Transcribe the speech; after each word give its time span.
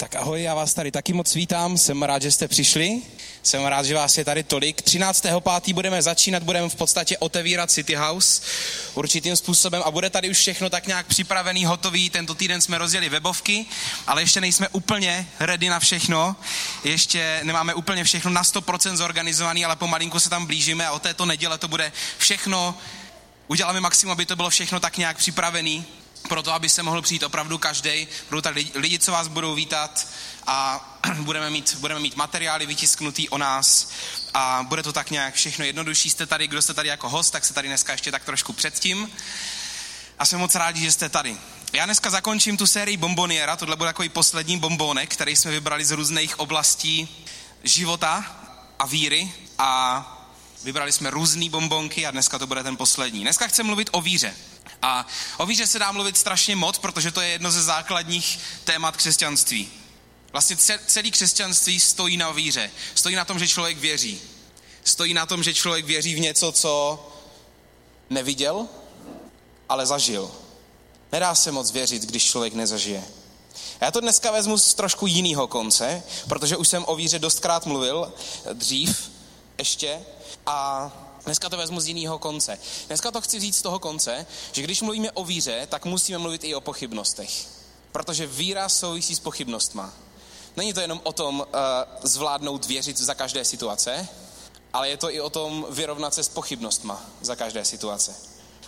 Tak 0.00 0.14
ahoj, 0.14 0.42
já 0.42 0.54
vás 0.54 0.74
tady 0.74 0.90
taky 0.90 1.12
moc 1.12 1.34
vítám, 1.34 1.78
jsem 1.78 2.02
rád, 2.02 2.22
že 2.22 2.30
jste 2.30 2.48
přišli, 2.48 3.02
jsem 3.42 3.64
rád, 3.64 3.82
že 3.86 3.94
vás 3.94 4.18
je 4.18 4.24
tady 4.24 4.42
tolik. 4.42 4.82
13.5. 4.82 5.74
budeme 5.74 6.02
začínat, 6.02 6.42
budeme 6.42 6.68
v 6.68 6.74
podstatě 6.74 7.18
otevírat 7.18 7.70
City 7.70 7.94
House 7.94 8.42
určitým 8.94 9.36
způsobem 9.36 9.82
a 9.84 9.90
bude 9.90 10.10
tady 10.10 10.30
už 10.30 10.38
všechno 10.38 10.70
tak 10.70 10.86
nějak 10.86 11.06
připravený, 11.06 11.64
hotový. 11.64 12.10
Tento 12.10 12.34
týden 12.34 12.60
jsme 12.60 12.78
rozjeli 12.78 13.08
webovky, 13.08 13.66
ale 14.06 14.22
ještě 14.22 14.40
nejsme 14.40 14.68
úplně 14.68 15.28
ready 15.40 15.68
na 15.68 15.80
všechno, 15.80 16.36
ještě 16.84 17.40
nemáme 17.42 17.74
úplně 17.74 18.04
všechno 18.04 18.30
na 18.30 18.42
100% 18.42 18.96
zorganizovaný, 18.96 19.64
ale 19.64 19.76
pomalinku 19.76 20.20
se 20.20 20.30
tam 20.30 20.46
blížíme 20.46 20.86
a 20.86 20.92
od 20.92 21.02
této 21.02 21.26
neděle 21.26 21.58
to 21.58 21.68
bude 21.68 21.92
všechno 22.18 22.74
Uděláme 23.50 23.80
maximum, 23.80 24.12
aby 24.12 24.26
to 24.26 24.36
bylo 24.36 24.50
všechno 24.50 24.80
tak 24.80 24.96
nějak 24.96 25.16
připravený, 25.16 25.84
pro 26.28 26.42
to, 26.42 26.52
aby 26.52 26.68
se 26.68 26.82
mohl 26.82 27.02
přijít 27.02 27.22
opravdu 27.22 27.58
každý. 27.58 28.08
Budou 28.28 28.40
tady 28.40 28.70
lidi, 28.74 28.98
co 28.98 29.12
vás 29.12 29.28
budou 29.28 29.54
vítat 29.54 30.06
a 30.46 30.86
budeme 31.14 31.50
mít, 31.50 31.76
budeme 31.80 32.00
mít 32.00 32.16
materiály 32.16 32.66
vytisknutý 32.66 33.28
o 33.28 33.38
nás 33.38 33.90
a 34.34 34.64
bude 34.68 34.82
to 34.82 34.92
tak 34.92 35.10
nějak 35.10 35.34
všechno 35.34 35.64
jednodušší. 35.64 36.10
Jste 36.10 36.26
tady, 36.26 36.48
kdo 36.48 36.62
jste 36.62 36.74
tady 36.74 36.88
jako 36.88 37.08
host, 37.08 37.30
tak 37.30 37.44
se 37.44 37.54
tady 37.54 37.68
dneska 37.68 37.92
ještě 37.92 38.10
tak 38.12 38.24
trošku 38.24 38.52
předtím. 38.52 39.10
A 40.18 40.26
jsem 40.26 40.40
moc 40.40 40.54
rádi, 40.54 40.80
že 40.80 40.92
jste 40.92 41.08
tady. 41.08 41.36
Já 41.72 41.84
dneska 41.84 42.10
zakončím 42.10 42.56
tu 42.56 42.66
sérii 42.66 42.96
Bomboniera, 42.96 43.56
tohle 43.56 43.76
bude 43.76 43.88
takový 43.88 44.08
poslední 44.08 44.58
bombonek, 44.58 45.12
který 45.12 45.36
jsme 45.36 45.50
vybrali 45.50 45.84
z 45.84 45.90
různých 45.90 46.38
oblastí 46.38 47.26
života 47.64 48.24
a 48.78 48.86
víry 48.86 49.32
a 49.58 50.16
vybrali 50.64 50.92
jsme 50.92 51.10
různé 51.10 51.50
bombonky 51.50 52.06
a 52.06 52.10
dneska 52.10 52.38
to 52.38 52.46
bude 52.46 52.62
ten 52.62 52.76
poslední. 52.76 53.20
Dneska 53.20 53.46
chci 53.46 53.62
mluvit 53.62 53.90
o 53.92 54.00
víře. 54.00 54.34
A 54.82 55.06
o 55.36 55.46
víře 55.46 55.66
se 55.66 55.78
dá 55.78 55.92
mluvit 55.92 56.18
strašně 56.18 56.56
moc, 56.56 56.78
protože 56.78 57.10
to 57.10 57.20
je 57.20 57.28
jedno 57.28 57.50
ze 57.50 57.62
základních 57.62 58.38
témat 58.64 58.96
křesťanství. 58.96 59.68
Vlastně 60.32 60.56
celý 60.86 61.10
křesťanství 61.10 61.80
stojí 61.80 62.16
na 62.16 62.30
víře. 62.30 62.70
Stojí 62.94 63.16
na 63.16 63.24
tom, 63.24 63.38
že 63.38 63.48
člověk 63.48 63.78
věří. 63.78 64.20
Stojí 64.84 65.14
na 65.14 65.26
tom, 65.26 65.42
že 65.42 65.54
člověk 65.54 65.84
věří 65.84 66.14
v 66.14 66.20
něco, 66.20 66.52
co 66.52 67.06
neviděl, 68.10 68.66
ale 69.68 69.86
zažil. 69.86 70.30
Nedá 71.12 71.34
se 71.34 71.52
moc 71.52 71.70
věřit, 71.70 72.02
když 72.02 72.24
člověk 72.24 72.54
nezažije. 72.54 73.04
A 73.80 73.84
já 73.84 73.90
to 73.90 74.00
dneska 74.00 74.30
vezmu 74.30 74.58
z 74.58 74.74
trošku 74.74 75.06
jiného 75.06 75.46
konce, 75.46 76.02
protože 76.28 76.56
už 76.56 76.68
jsem 76.68 76.84
o 76.86 76.96
víře 76.96 77.18
dostkrát 77.18 77.66
mluvil 77.66 78.12
dřív 78.52 79.10
ještě 79.58 80.00
a 80.46 80.90
Dneska 81.30 81.48
to 81.48 81.56
vezmu 81.56 81.80
z 81.80 81.88
jiného 81.88 82.18
konce. 82.18 82.58
Dneska 82.86 83.10
to 83.10 83.20
chci 83.20 83.40
říct 83.40 83.56
z 83.56 83.62
toho 83.62 83.78
konce, 83.78 84.26
že 84.52 84.62
když 84.62 84.82
mluvíme 84.82 85.12
o 85.12 85.24
víře, 85.24 85.66
tak 85.70 85.84
musíme 85.84 86.18
mluvit 86.18 86.44
i 86.44 86.54
o 86.54 86.60
pochybnostech. 86.60 87.30
Protože 87.92 88.26
víra 88.26 88.68
souvisí 88.68 89.14
s 89.14 89.20
pochybnostma. 89.20 89.92
Není 90.56 90.72
to 90.72 90.80
jenom 90.80 91.00
o 91.04 91.12
tom 91.12 91.40
uh, 91.40 91.46
zvládnout 92.02 92.66
věřit 92.66 92.98
za 92.98 93.14
každé 93.14 93.44
situace, 93.44 94.08
ale 94.72 94.88
je 94.88 94.96
to 94.96 95.10
i 95.10 95.20
o 95.20 95.30
tom 95.30 95.66
vyrovnat 95.70 96.14
se 96.14 96.24
s 96.24 96.28
pochybnostma 96.28 97.06
za 97.20 97.36
každé 97.36 97.64
situace. 97.64 98.14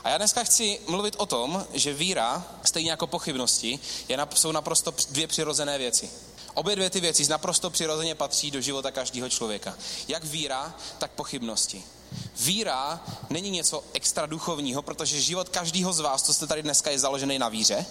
A 0.04 0.08
já 0.08 0.18
dneska 0.18 0.44
chci 0.44 0.80
mluvit 0.88 1.14
o 1.18 1.26
tom, 1.26 1.66
že 1.72 1.94
víra, 1.94 2.46
stejně 2.64 2.90
jako 2.90 3.06
pochybnosti, 3.06 3.78
je, 4.08 4.26
jsou 4.34 4.52
naprosto 4.52 4.94
dvě 5.10 5.26
přirozené 5.26 5.78
věci. 5.78 6.10
Obě 6.54 6.76
dvě 6.76 6.90
ty 6.90 7.00
věci 7.00 7.28
naprosto 7.28 7.70
přirozeně 7.70 8.14
patří 8.14 8.50
do 8.50 8.60
života 8.60 8.90
každého 8.90 9.28
člověka. 9.28 9.74
Jak 10.08 10.24
víra, 10.24 10.74
tak 10.98 11.10
pochybnosti. 11.10 11.82
Víra 12.40 13.00
není 13.30 13.50
něco 13.50 13.84
extra 13.92 14.26
duchovního, 14.26 14.82
protože 14.82 15.20
život 15.20 15.48
každého 15.48 15.92
z 15.92 16.00
vás, 16.00 16.22
co 16.22 16.34
jste 16.34 16.46
tady 16.46 16.62
dneska, 16.62 16.90
je 16.90 16.98
založený 16.98 17.38
na 17.38 17.48
víře. 17.48 17.86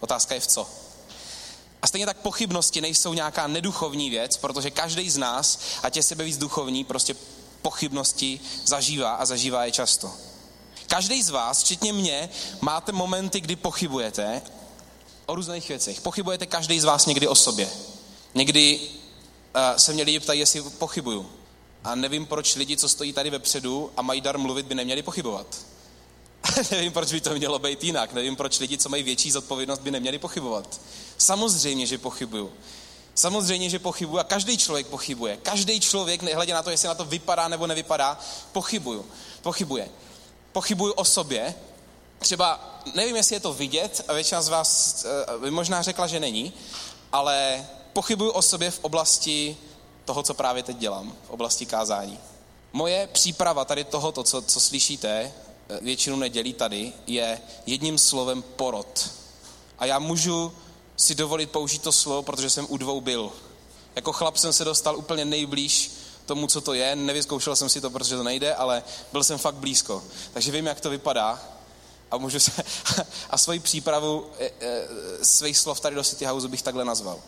Otázka 0.00 0.34
je 0.34 0.40
v 0.40 0.46
co. 0.46 0.68
A 1.82 1.86
stejně 1.86 2.06
tak 2.06 2.16
pochybnosti 2.16 2.80
nejsou 2.80 3.14
nějaká 3.14 3.46
neduchovní 3.46 4.10
věc, 4.10 4.36
protože 4.36 4.70
každý 4.70 5.10
z 5.10 5.16
nás, 5.16 5.58
ať 5.82 5.96
je 5.96 6.02
sebe 6.02 6.24
víc 6.24 6.38
duchovní, 6.38 6.84
prostě 6.84 7.14
pochybnosti 7.62 8.40
zažívá 8.64 9.14
a 9.14 9.24
zažívá 9.24 9.64
je 9.64 9.72
často. 9.72 10.12
Každý 10.86 11.22
z 11.22 11.30
vás, 11.30 11.62
včetně 11.62 11.92
mě, 11.92 12.28
máte 12.60 12.92
momenty, 12.92 13.40
kdy 13.40 13.56
pochybujete 13.56 14.42
o 15.30 15.34
různých 15.34 15.68
věcech. 15.68 16.00
Pochybujete 16.00 16.46
každý 16.46 16.80
z 16.80 16.84
vás 16.84 17.06
někdy 17.06 17.28
o 17.28 17.34
sobě. 17.34 17.68
Někdy 18.34 18.80
uh, 18.80 19.76
se 19.76 19.92
mě 19.92 20.02
lidi 20.02 20.20
ptají, 20.20 20.40
jestli 20.40 20.62
pochybuju. 20.62 21.30
A 21.84 21.94
nevím, 21.94 22.26
proč 22.26 22.56
lidi, 22.56 22.76
co 22.76 22.88
stojí 22.88 23.12
tady 23.12 23.30
vepředu 23.30 23.90
a 23.96 24.02
mají 24.02 24.20
dar 24.20 24.38
mluvit, 24.38 24.66
by 24.66 24.74
neměli 24.74 25.02
pochybovat. 25.02 25.46
nevím, 26.70 26.92
proč 26.92 27.12
by 27.12 27.20
to 27.20 27.34
mělo 27.34 27.58
být 27.58 27.84
jinak. 27.84 28.12
Nevím, 28.12 28.36
proč 28.36 28.60
lidi, 28.60 28.78
co 28.78 28.88
mají 28.88 29.02
větší 29.02 29.30
zodpovědnost, 29.30 29.78
by 29.78 29.90
neměli 29.90 30.18
pochybovat. 30.18 30.80
Samozřejmě, 31.18 31.86
že 31.86 31.98
pochybuju. 31.98 32.52
Samozřejmě, 33.14 33.70
že 33.70 33.78
pochybuju 33.78 34.18
a 34.18 34.24
každý 34.24 34.58
člověk 34.58 34.86
pochybuje. 34.86 35.36
Každý 35.36 35.80
člověk, 35.80 36.22
nehledě 36.22 36.54
na 36.54 36.62
to, 36.62 36.70
jestli 36.70 36.88
na 36.88 36.94
to 36.94 37.04
vypadá 37.04 37.48
nebo 37.48 37.66
nevypadá, 37.66 38.18
pochybuju. 38.52 39.06
Pochybuje. 39.42 39.88
Pochybuju 40.52 40.92
o 40.92 41.04
sobě. 41.04 41.54
Třeba, 42.20 42.80
nevím, 42.94 43.16
jestli 43.16 43.36
je 43.36 43.40
to 43.40 43.52
vidět, 43.52 44.04
a 44.08 44.12
většina 44.12 44.42
z 44.42 44.48
vás 44.48 45.04
eh, 45.04 45.38
by 45.38 45.50
možná 45.50 45.82
řekla, 45.82 46.06
že 46.06 46.20
není, 46.20 46.52
ale 47.12 47.66
pochybuju 47.92 48.30
o 48.30 48.42
sobě 48.42 48.70
v 48.70 48.78
oblasti 48.82 49.56
toho, 50.04 50.22
co 50.22 50.34
právě 50.34 50.62
teď 50.62 50.76
dělám 50.76 51.16
v 51.26 51.30
oblasti 51.30 51.66
kázání. 51.66 52.18
Moje 52.72 53.06
příprava 53.12 53.64
tady 53.64 53.84
tohoto, 53.84 54.22
co, 54.24 54.42
co 54.42 54.60
slyšíte, 54.60 55.32
eh, 55.68 55.78
většinu 55.82 56.16
nedělí 56.16 56.52
tady, 56.52 56.92
je 57.06 57.40
jedním 57.66 57.98
slovem 57.98 58.42
porod. 58.42 59.10
A 59.78 59.86
já 59.86 59.98
můžu 59.98 60.52
si 60.96 61.14
dovolit 61.14 61.50
použít 61.50 61.82
to 61.82 61.92
slovo, 61.92 62.22
protože 62.22 62.50
jsem 62.50 62.66
u 62.68 62.76
dvou 62.76 63.00
byl. 63.00 63.32
Jako 63.96 64.12
chlap 64.12 64.36
jsem 64.36 64.52
se 64.52 64.64
dostal 64.64 64.96
úplně 64.96 65.24
nejblíž 65.24 65.90
tomu, 66.26 66.46
co 66.46 66.60
to 66.60 66.74
je. 66.74 66.96
Nevyzkoušel 66.96 67.56
jsem 67.56 67.68
si 67.68 67.80
to, 67.80 67.90
protože 67.90 68.16
to 68.16 68.22
nejde, 68.22 68.54
ale 68.54 68.82
byl 69.12 69.24
jsem 69.24 69.38
fakt 69.38 69.54
blízko. 69.54 70.02
Takže 70.32 70.52
vím, 70.52 70.66
jak 70.66 70.80
to 70.80 70.90
vypadá. 70.90 71.42
A 72.10 72.16
můžu 72.16 72.40
se, 72.40 72.52
a 73.30 73.38
svoji 73.38 73.58
přípravu 73.58 74.26
e, 74.38 74.50
e, 74.60 74.88
svých 75.24 75.58
slov 75.58 75.80
tady 75.80 75.96
do 75.96 76.04
City 76.04 76.24
House 76.24 76.48
bych 76.48 76.62
takhle 76.62 76.84
nazval. 76.84 77.20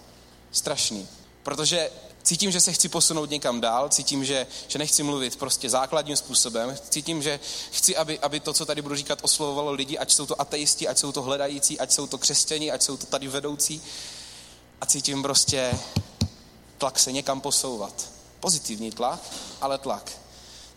Strašný. 0.53 1.09
Protože 1.43 1.91
Cítím, 2.23 2.51
že 2.51 2.61
se 2.61 2.73
chci 2.73 2.89
posunout 2.89 3.31
někam 3.31 3.61
dál, 3.61 3.89
cítím, 3.89 4.25
že, 4.25 4.47
že 4.69 4.79
nechci 4.79 5.03
mluvit 5.03 5.37
prostě 5.37 5.71
základním 5.71 6.17
způsobem, 6.17 6.77
cítím, 6.89 7.23
že 7.23 7.41
chci, 7.71 7.97
aby, 7.97 8.19
aby 8.19 8.41
to, 8.41 8.53
co 8.53 8.67
tady 8.67 8.83
budu 8.83 8.95
říkat, 8.95 9.19
oslovovalo 9.23 9.73
lidi, 9.73 9.99
ať 9.99 10.13
jsou 10.13 10.27
to 10.27 10.41
ateisti, 10.41 10.89
ať 10.89 10.99
jsou 10.99 11.13
to 11.13 11.23
hledající, 11.23 11.81
ať 11.81 11.93
jsou 11.93 12.07
to 12.07 12.19
křesťani, 12.19 12.71
ať 12.71 12.83
jsou 12.83 12.97
to 12.97 13.07
tady 13.07 13.29
vedoucí. 13.29 13.83
A 14.81 14.87
cítím 14.87 15.23
prostě 15.23 15.79
tlak 16.79 16.99
se 16.99 17.13
někam 17.13 17.41
posouvat. 17.41 18.11
Pozitivní 18.41 18.91
tlak, 18.91 19.21
ale 19.61 19.79
tlak. 19.79 20.13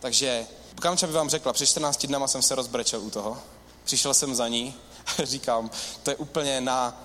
Takže 0.00 0.46
Kamča 0.80 1.06
by 1.06 1.12
vám 1.12 1.30
řekla, 1.30 1.52
před 1.52 1.66
14 1.66 2.06
dnama 2.06 2.28
jsem 2.28 2.42
se 2.42 2.54
rozbrečel 2.54 3.00
u 3.00 3.10
toho. 3.10 3.38
Přišel 3.86 4.14
jsem 4.14 4.34
za 4.34 4.48
ní, 4.48 4.74
říkám, 5.24 5.70
to 6.02 6.10
je 6.10 6.16
úplně 6.16 6.60
na, 6.60 7.02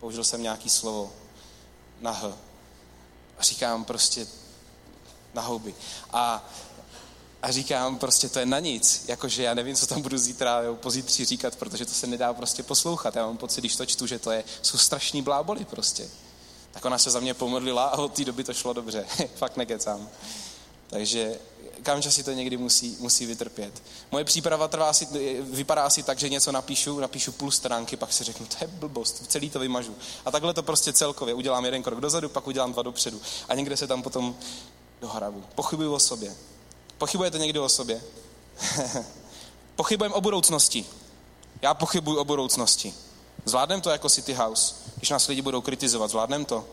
použil 0.00 0.24
jsem 0.24 0.42
nějaký 0.42 0.68
slovo, 0.68 1.12
na 2.00 2.12
H 2.12 2.32
a 3.38 3.42
říkám 3.42 3.84
prostě 3.84 4.26
na 5.34 5.42
houby. 5.42 5.74
A, 6.12 6.50
a 7.42 7.52
říkám 7.52 7.98
prostě, 7.98 8.28
to 8.28 8.38
je 8.38 8.46
na 8.46 8.58
nic. 8.58 9.04
Jakože 9.08 9.42
já 9.42 9.54
nevím, 9.54 9.76
co 9.76 9.86
tam 9.86 10.02
budu 10.02 10.18
zítra 10.18 10.62
nebo 10.62 10.76
pozítří 10.76 11.24
říkat, 11.24 11.56
protože 11.56 11.84
to 11.84 11.92
se 11.92 12.06
nedá 12.06 12.34
prostě 12.34 12.62
poslouchat. 12.62 13.16
Já 13.16 13.26
mám 13.26 13.36
pocit, 13.36 13.60
když 13.60 13.76
to 13.76 13.86
čtu, 13.86 14.06
že 14.06 14.18
to 14.18 14.30
je, 14.30 14.44
jsou 14.62 14.78
strašní 14.78 15.22
bláboli 15.22 15.64
prostě. 15.64 16.08
Tak 16.72 16.84
ona 16.84 16.98
se 16.98 17.10
za 17.10 17.20
mě 17.20 17.34
pomodlila 17.34 17.84
a 17.84 17.98
od 17.98 18.12
té 18.12 18.24
doby 18.24 18.44
to 18.44 18.54
šlo 18.54 18.72
dobře. 18.72 19.06
Fakt 19.36 19.56
nekecám. 19.56 20.08
Takže 20.86 21.38
Kamča 21.82 22.10
si 22.10 22.22
to 22.22 22.32
někdy 22.32 22.56
musí, 22.56 22.96
musí 23.00 23.26
vytrpět. 23.26 23.82
Moje 24.10 24.24
příprava 24.24 24.68
trvá 24.68 24.90
asi, 24.90 25.08
vypadá 25.40 25.82
asi 25.82 26.02
tak, 26.02 26.18
že 26.18 26.28
něco 26.28 26.52
napíšu, 26.52 27.00
napíšu 27.00 27.32
půl 27.32 27.50
stránky, 27.50 27.96
pak 27.96 28.12
si 28.12 28.24
řeknu, 28.24 28.46
to 28.46 28.56
je 28.60 28.66
blbost, 28.66 29.24
celý 29.28 29.50
to 29.50 29.58
vymažu. 29.58 29.96
A 30.24 30.30
takhle 30.30 30.54
to 30.54 30.62
prostě 30.62 30.92
celkově. 30.92 31.34
Udělám 31.34 31.64
jeden 31.64 31.82
krok 31.82 32.00
dozadu, 32.00 32.28
pak 32.28 32.46
udělám 32.46 32.72
dva 32.72 32.82
dopředu. 32.82 33.20
A 33.48 33.54
někde 33.54 33.76
se 33.76 33.86
tam 33.86 34.02
potom 34.02 34.36
dohrabu. 35.00 35.44
Pochybuju 35.54 35.92
o 35.94 35.98
sobě. 35.98 36.34
Pochybujete 36.98 37.38
někdy 37.38 37.58
o 37.58 37.68
sobě? 37.68 38.02
Pochybujem 39.76 40.12
o 40.12 40.20
budoucnosti. 40.20 40.86
Já 41.62 41.74
pochybuju 41.74 42.18
o 42.18 42.24
budoucnosti. 42.24 42.94
Zvládnem 43.44 43.80
to 43.80 43.90
jako 43.90 44.08
City 44.08 44.32
House, 44.32 44.74
když 44.96 45.10
nás 45.10 45.28
lidi 45.28 45.42
budou 45.42 45.60
kritizovat, 45.60 46.10
zvládnem 46.10 46.44
to. 46.44 46.64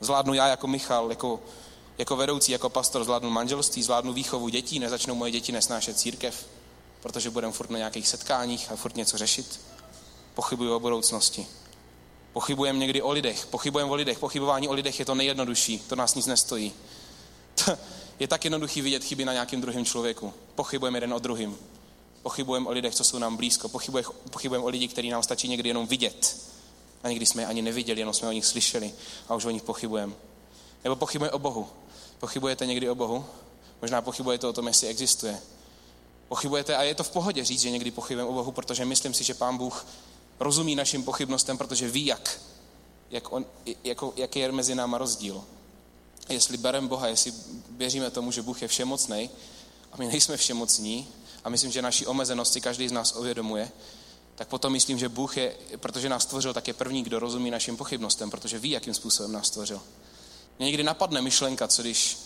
Zvládnu 0.00 0.34
já 0.34 0.46
jako 0.46 0.66
Michal, 0.66 1.10
jako 1.10 1.40
jako 2.00 2.16
vedoucí, 2.16 2.52
jako 2.52 2.68
pastor 2.68 3.04
zvládnu 3.04 3.30
manželství, 3.30 3.82
zvládnu 3.82 4.12
výchovu 4.12 4.48
dětí, 4.48 4.78
nezačnou 4.78 5.14
moje 5.14 5.32
děti 5.32 5.52
nesnášet 5.52 5.98
církev, 5.98 6.46
protože 7.02 7.30
budeme 7.30 7.52
furt 7.52 7.70
na 7.70 7.78
nějakých 7.78 8.08
setkáních 8.08 8.72
a 8.72 8.76
furt 8.76 8.96
něco 8.96 9.18
řešit. 9.18 9.60
Pochybuju 10.34 10.76
o 10.76 10.80
budoucnosti. 10.80 11.46
Pochybujeme 12.32 12.78
někdy 12.78 13.02
o 13.02 13.10
lidech. 13.10 13.46
Pochybujeme 13.46 13.90
o 13.90 13.94
lidech. 13.94 14.18
Pochybování 14.18 14.68
o 14.68 14.72
lidech 14.72 14.98
je 14.98 15.04
to 15.04 15.14
nejjednodušší. 15.14 15.78
To 15.78 15.96
nás 15.96 16.14
nic 16.14 16.26
nestojí. 16.26 16.72
je 18.18 18.28
tak 18.28 18.44
jednoduchý 18.44 18.80
vidět 18.80 19.04
chyby 19.04 19.24
na 19.24 19.32
nějakém 19.32 19.60
druhém 19.60 19.84
člověku. 19.84 20.34
Pochybujeme 20.54 20.96
jeden 20.96 21.14
o 21.14 21.18
druhým. 21.18 21.58
Pochybujeme 22.22 22.68
o 22.68 22.72
lidech, 22.72 22.94
co 22.94 23.04
jsou 23.04 23.18
nám 23.18 23.36
blízko. 23.36 23.68
Pochybujeme 24.30 24.64
o 24.64 24.68
lidi, 24.68 24.88
kteří 24.88 25.10
nám 25.10 25.22
stačí 25.22 25.48
někdy 25.48 25.68
jenom 25.68 25.86
vidět. 25.86 26.36
A 27.02 27.08
někdy 27.08 27.26
jsme 27.26 27.42
je 27.42 27.46
ani 27.46 27.62
neviděli, 27.62 28.00
jenom 28.00 28.14
jsme 28.14 28.28
o 28.28 28.32
nich 28.32 28.46
slyšeli 28.46 28.94
a 29.28 29.34
už 29.34 29.44
o 29.44 29.50
nich 29.50 29.62
pochybujeme. 29.62 30.12
Nebo 30.84 30.96
pochybujeme 30.96 31.32
o 31.32 31.38
Bohu. 31.38 31.68
Pochybujete 32.20 32.66
někdy 32.66 32.90
o 32.90 32.94
Bohu? 32.94 33.24
Možná 33.82 34.02
pochybujete 34.02 34.46
o 34.46 34.52
tom, 34.52 34.66
jestli 34.66 34.88
existuje. 34.88 35.38
Pochybujete 36.28 36.76
a 36.76 36.82
je 36.82 36.94
to 36.94 37.04
v 37.04 37.10
pohodě 37.10 37.44
říct, 37.44 37.60
že 37.60 37.70
někdy 37.70 37.90
pochybujeme 37.90 38.30
o 38.30 38.32
Bohu, 38.32 38.52
protože 38.52 38.84
myslím 38.84 39.14
si, 39.14 39.24
že 39.24 39.34
Pán 39.34 39.56
Bůh 39.56 39.86
rozumí 40.40 40.74
našim 40.74 41.04
pochybnostem, 41.04 41.58
protože 41.58 41.88
ví, 41.88 42.06
jak, 42.06 42.40
jak, 43.10 43.32
on, 43.32 43.46
jako, 43.84 44.12
jaký 44.16 44.38
je 44.38 44.52
mezi 44.52 44.74
náma 44.74 44.98
rozdíl. 44.98 45.44
Jestli 46.28 46.56
bereme 46.56 46.88
Boha, 46.88 47.08
jestli 47.08 47.32
věříme 47.70 48.10
tomu, 48.10 48.32
že 48.32 48.42
Bůh 48.42 48.62
je 48.62 48.68
všemocný 48.68 49.30
a 49.92 49.96
my 49.96 50.06
nejsme 50.06 50.36
všemocní 50.36 51.08
a 51.44 51.48
myslím, 51.48 51.72
že 51.72 51.82
naší 51.82 52.06
omezenosti 52.06 52.60
každý 52.60 52.88
z 52.88 52.92
nás 52.92 53.16
uvědomuje, 53.16 53.70
tak 54.34 54.48
potom 54.48 54.72
myslím, 54.72 54.98
že 54.98 55.08
Bůh 55.08 55.36
je, 55.36 55.56
protože 55.76 56.08
nás 56.08 56.22
stvořil, 56.22 56.54
tak 56.54 56.68
je 56.68 56.74
první, 56.74 57.02
kdo 57.02 57.18
rozumí 57.18 57.50
našim 57.50 57.76
pochybnostem, 57.76 58.30
protože 58.30 58.58
ví, 58.58 58.70
jakým 58.70 58.94
způsobem 58.94 59.32
nás 59.32 59.46
stvořil. 59.46 59.80
Mě 60.60 60.66
někdy 60.66 60.82
napadne 60.82 61.22
myšlenka, 61.22 61.68
co 61.68 61.82
když, 61.82 62.18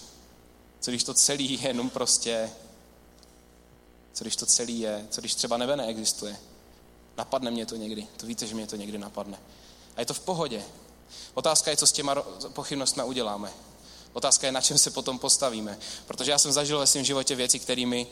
co 0.81 0.91
když 0.91 1.05
to 1.05 1.15
celý 1.15 1.53
je 1.53 1.69
jenom 1.69 1.91
prostě, 1.91 2.51
co 4.13 4.25
když 4.25 4.37
to 4.37 4.47
celý 4.47 4.81
je, 4.81 5.07
co 5.11 5.21
když 5.21 5.35
třeba 5.35 5.57
nebe 5.57 5.77
neexistuje. 5.77 6.37
Napadne 7.17 7.51
mě 7.51 7.67
to 7.67 7.77
někdy, 7.77 8.07
to 8.17 8.27
víte, 8.27 8.47
že 8.47 8.55
mě 8.55 8.67
to 8.67 8.77
někdy 8.77 8.99
napadne. 8.99 9.39
A 9.97 10.01
je 10.01 10.07
to 10.07 10.15
v 10.15 10.21
pohodě. 10.21 10.63
Otázka 11.35 11.71
je, 11.71 11.77
co 11.77 11.87
s 11.87 11.93
těma 11.93 12.15
pochybnostmi 12.53 13.03
uděláme. 13.03 13.53
Otázka 14.13 14.47
je, 14.47 14.53
na 14.53 14.61
čem 14.61 14.79
se 14.79 14.91
potom 14.91 15.19
postavíme. 15.19 15.79
Protože 16.07 16.31
já 16.31 16.39
jsem 16.39 16.53
zažil 16.53 16.79
ve 16.79 16.87
svém 16.87 17.05
životě 17.05 17.35
věci, 17.35 17.59
kterými, 17.59 18.07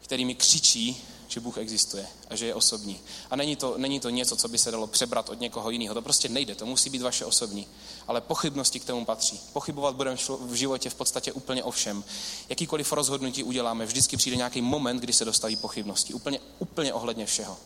kterými 0.00 0.34
křičí, 0.34 1.04
že 1.28 1.40
Bůh 1.40 1.58
existuje 1.58 2.06
a 2.30 2.36
že 2.36 2.46
je 2.46 2.54
osobní. 2.54 3.00
A 3.30 3.36
není 3.36 3.56
to, 3.56 3.78
není 3.78 4.00
to 4.00 4.10
něco, 4.10 4.36
co 4.36 4.48
by 4.48 4.58
se 4.58 4.70
dalo 4.70 4.86
přebrat 4.86 5.28
od 5.28 5.40
někoho 5.40 5.70
jiného. 5.70 5.94
To 5.94 6.02
prostě 6.02 6.28
nejde, 6.28 6.54
to 6.54 6.66
musí 6.66 6.90
být 6.90 7.02
vaše 7.02 7.24
osobní. 7.24 7.66
Ale 8.08 8.20
pochybnosti 8.20 8.80
k 8.80 8.84
tomu 8.84 9.04
patří. 9.04 9.40
Pochybovat 9.52 9.94
budeme 9.94 10.16
v 10.40 10.54
životě 10.54 10.90
v 10.90 10.94
podstatě 10.94 11.32
úplně 11.32 11.64
o 11.64 11.70
všem. 11.70 12.04
Jakýkoliv 12.48 12.92
rozhodnutí 12.92 13.42
uděláme, 13.42 13.86
vždycky 13.86 14.16
přijde 14.16 14.36
nějaký 14.36 14.60
moment, 14.60 15.00
kdy 15.00 15.12
se 15.12 15.24
dostaví 15.24 15.56
pochybnosti. 15.56 16.14
Úplně, 16.14 16.40
úplně 16.58 16.92
ohledně 16.92 17.26
všeho. 17.26 17.56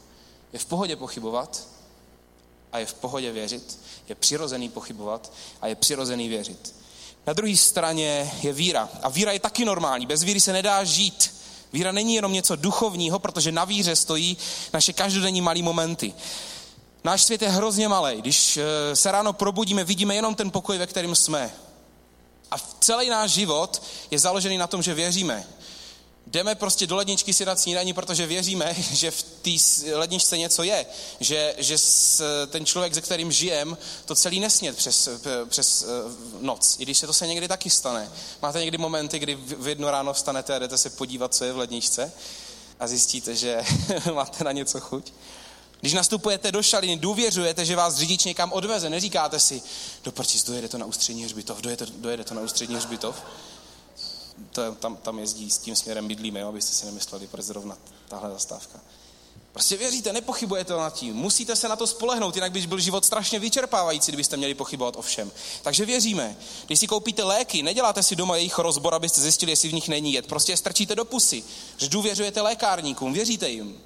Je 0.52 0.58
v 0.58 0.64
pohodě 0.64 0.96
pochybovat 0.96 1.68
a 2.72 2.78
je 2.78 2.86
v 2.86 2.94
pohodě 2.94 3.32
věřit. 3.32 3.78
Je 4.08 4.14
přirozený 4.14 4.68
pochybovat 4.68 5.32
a 5.60 5.66
je 5.66 5.74
přirozený 5.74 6.28
věřit. 6.28 6.74
Na 7.26 7.32
druhé 7.32 7.56
straně 7.56 8.32
je 8.42 8.52
víra. 8.52 8.88
A 9.02 9.08
víra 9.08 9.32
je 9.32 9.40
taky 9.40 9.64
normální. 9.64 10.06
Bez 10.06 10.22
víry 10.22 10.40
se 10.40 10.52
nedá 10.52 10.84
žít. 10.84 11.41
Víra 11.72 11.92
není 11.92 12.14
jenom 12.14 12.32
něco 12.32 12.56
duchovního, 12.56 13.18
protože 13.18 13.52
na 13.52 13.64
víře 13.64 13.96
stojí 13.96 14.36
naše 14.72 14.92
každodenní 14.92 15.40
malé 15.40 15.62
momenty. 15.62 16.14
Náš 17.04 17.22
svět 17.22 17.42
je 17.42 17.48
hrozně 17.48 17.88
malý. 17.88 18.20
Když 18.20 18.56
eh, 18.56 18.96
se 18.96 19.12
ráno 19.12 19.32
probudíme, 19.32 19.84
vidíme 19.84 20.14
jenom 20.14 20.34
ten 20.34 20.50
pokoj, 20.50 20.78
ve 20.78 20.86
kterém 20.86 21.14
jsme. 21.14 21.50
A 22.50 22.56
celý 22.80 23.10
náš 23.10 23.30
život 23.30 23.82
je 24.10 24.18
založený 24.18 24.58
na 24.58 24.66
tom, 24.66 24.82
že 24.82 24.94
věříme. 24.94 25.46
Jdeme 26.32 26.54
prostě 26.54 26.86
do 26.86 26.96
ledničky 26.96 27.32
si 27.32 27.44
dát 27.44 27.60
snídaní, 27.60 27.92
protože 27.92 28.26
věříme, 28.26 28.74
že 28.92 29.10
v 29.10 29.22
té 29.22 29.50
ledničce 29.94 30.38
něco 30.38 30.62
je. 30.62 30.86
Že, 31.20 31.54
že 31.58 31.76
ten 32.46 32.66
člověk, 32.66 32.94
se 32.94 33.00
kterým 33.00 33.32
žijem, 33.32 33.78
to 34.04 34.14
celý 34.14 34.40
nesnět 34.40 34.76
přes, 34.76 35.08
přes 35.48 35.82
eh, 35.82 35.86
noc. 36.40 36.76
I 36.78 36.82
když 36.82 36.98
se 36.98 37.06
to 37.06 37.12
se 37.12 37.26
někdy 37.26 37.48
taky 37.48 37.70
stane. 37.70 38.12
Máte 38.42 38.60
někdy 38.60 38.78
momenty, 38.78 39.18
kdy 39.18 39.34
v 39.34 39.68
jedno 39.68 39.90
ráno 39.90 40.12
vstanete 40.12 40.56
a 40.56 40.58
jdete 40.58 40.78
se 40.78 40.90
podívat, 40.90 41.34
co 41.34 41.44
je 41.44 41.52
v 41.52 41.58
ledničce 41.58 42.12
a 42.80 42.86
zjistíte, 42.86 43.36
že 43.36 43.62
máte 44.14 44.44
na 44.44 44.52
něco 44.52 44.80
chuť. 44.80 45.12
Když 45.80 45.92
nastupujete 45.92 46.52
do 46.52 46.62
šaliny, 46.62 46.96
důvěřujete, 46.96 47.64
že 47.64 47.76
vás 47.76 47.96
řidič 47.96 48.24
někam 48.24 48.52
odveze. 48.52 48.90
Neříkáte 48.90 49.40
si, 49.40 49.62
do 50.04 50.12
dojede 50.46 50.68
to 50.68 50.78
na 50.78 50.86
ústřední 50.86 51.24
hřbitov, 51.24 51.60
dojede, 51.60 51.86
dojede 51.96 52.24
to 52.24 52.34
na 52.34 52.40
ústřední 52.40 52.76
hřbitov 52.76 53.16
to, 54.50 54.74
tam, 54.74 54.96
tam 54.96 55.18
jezdí 55.18 55.50
s 55.50 55.58
tím 55.58 55.76
směrem 55.76 56.08
bydlíme, 56.08 56.40
jo, 56.40 56.48
abyste 56.48 56.74
si 56.74 56.86
nemysleli, 56.86 57.26
proč 57.26 57.44
zrovna 57.44 57.78
tahle 58.08 58.30
zastávka. 58.30 58.80
Prostě 59.52 59.76
věříte, 59.76 60.12
nepochybujete 60.12 60.72
nad 60.72 60.94
tím. 60.94 61.14
Musíte 61.14 61.56
se 61.56 61.68
na 61.68 61.76
to 61.76 61.86
spolehnout, 61.86 62.34
jinak 62.34 62.52
by 62.52 62.66
byl 62.66 62.78
život 62.78 63.04
strašně 63.04 63.38
vyčerpávající, 63.38 64.10
kdybyste 64.10 64.36
měli 64.36 64.54
pochybovat 64.54 64.96
o 64.96 65.02
všem. 65.02 65.32
Takže 65.62 65.84
věříme. 65.84 66.36
Když 66.66 66.78
si 66.78 66.86
koupíte 66.86 67.22
léky, 67.22 67.62
neděláte 67.62 68.02
si 68.02 68.16
doma 68.16 68.36
jejich 68.36 68.58
rozbor, 68.58 68.94
abyste 68.94 69.20
zjistili, 69.20 69.52
jestli 69.52 69.68
v 69.68 69.74
nich 69.74 69.88
není 69.88 70.12
jed. 70.12 70.26
Prostě 70.26 70.52
je 70.52 70.56
strčíte 70.56 70.94
do 70.94 71.04
pusy. 71.04 71.44
Že 71.76 71.88
důvěřujete 71.88 72.40
lékárníkům, 72.40 73.12
věříte 73.12 73.50
jim. 73.50 73.80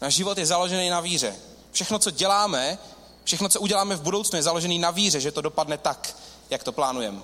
Náš 0.00 0.14
život 0.14 0.38
je 0.38 0.46
založený 0.46 0.88
na 0.88 1.00
víře. 1.00 1.36
Všechno, 1.72 1.98
co 1.98 2.10
děláme, 2.10 2.78
všechno, 3.24 3.48
co 3.48 3.60
uděláme 3.60 3.96
v 3.96 4.02
budoucnu, 4.02 4.36
je 4.36 4.42
založený 4.42 4.78
na 4.78 4.90
víře, 4.90 5.20
že 5.20 5.32
to 5.32 5.40
dopadne 5.40 5.78
tak, 5.78 6.16
jak 6.50 6.62
to 6.62 6.72
plánujeme. 6.72 7.22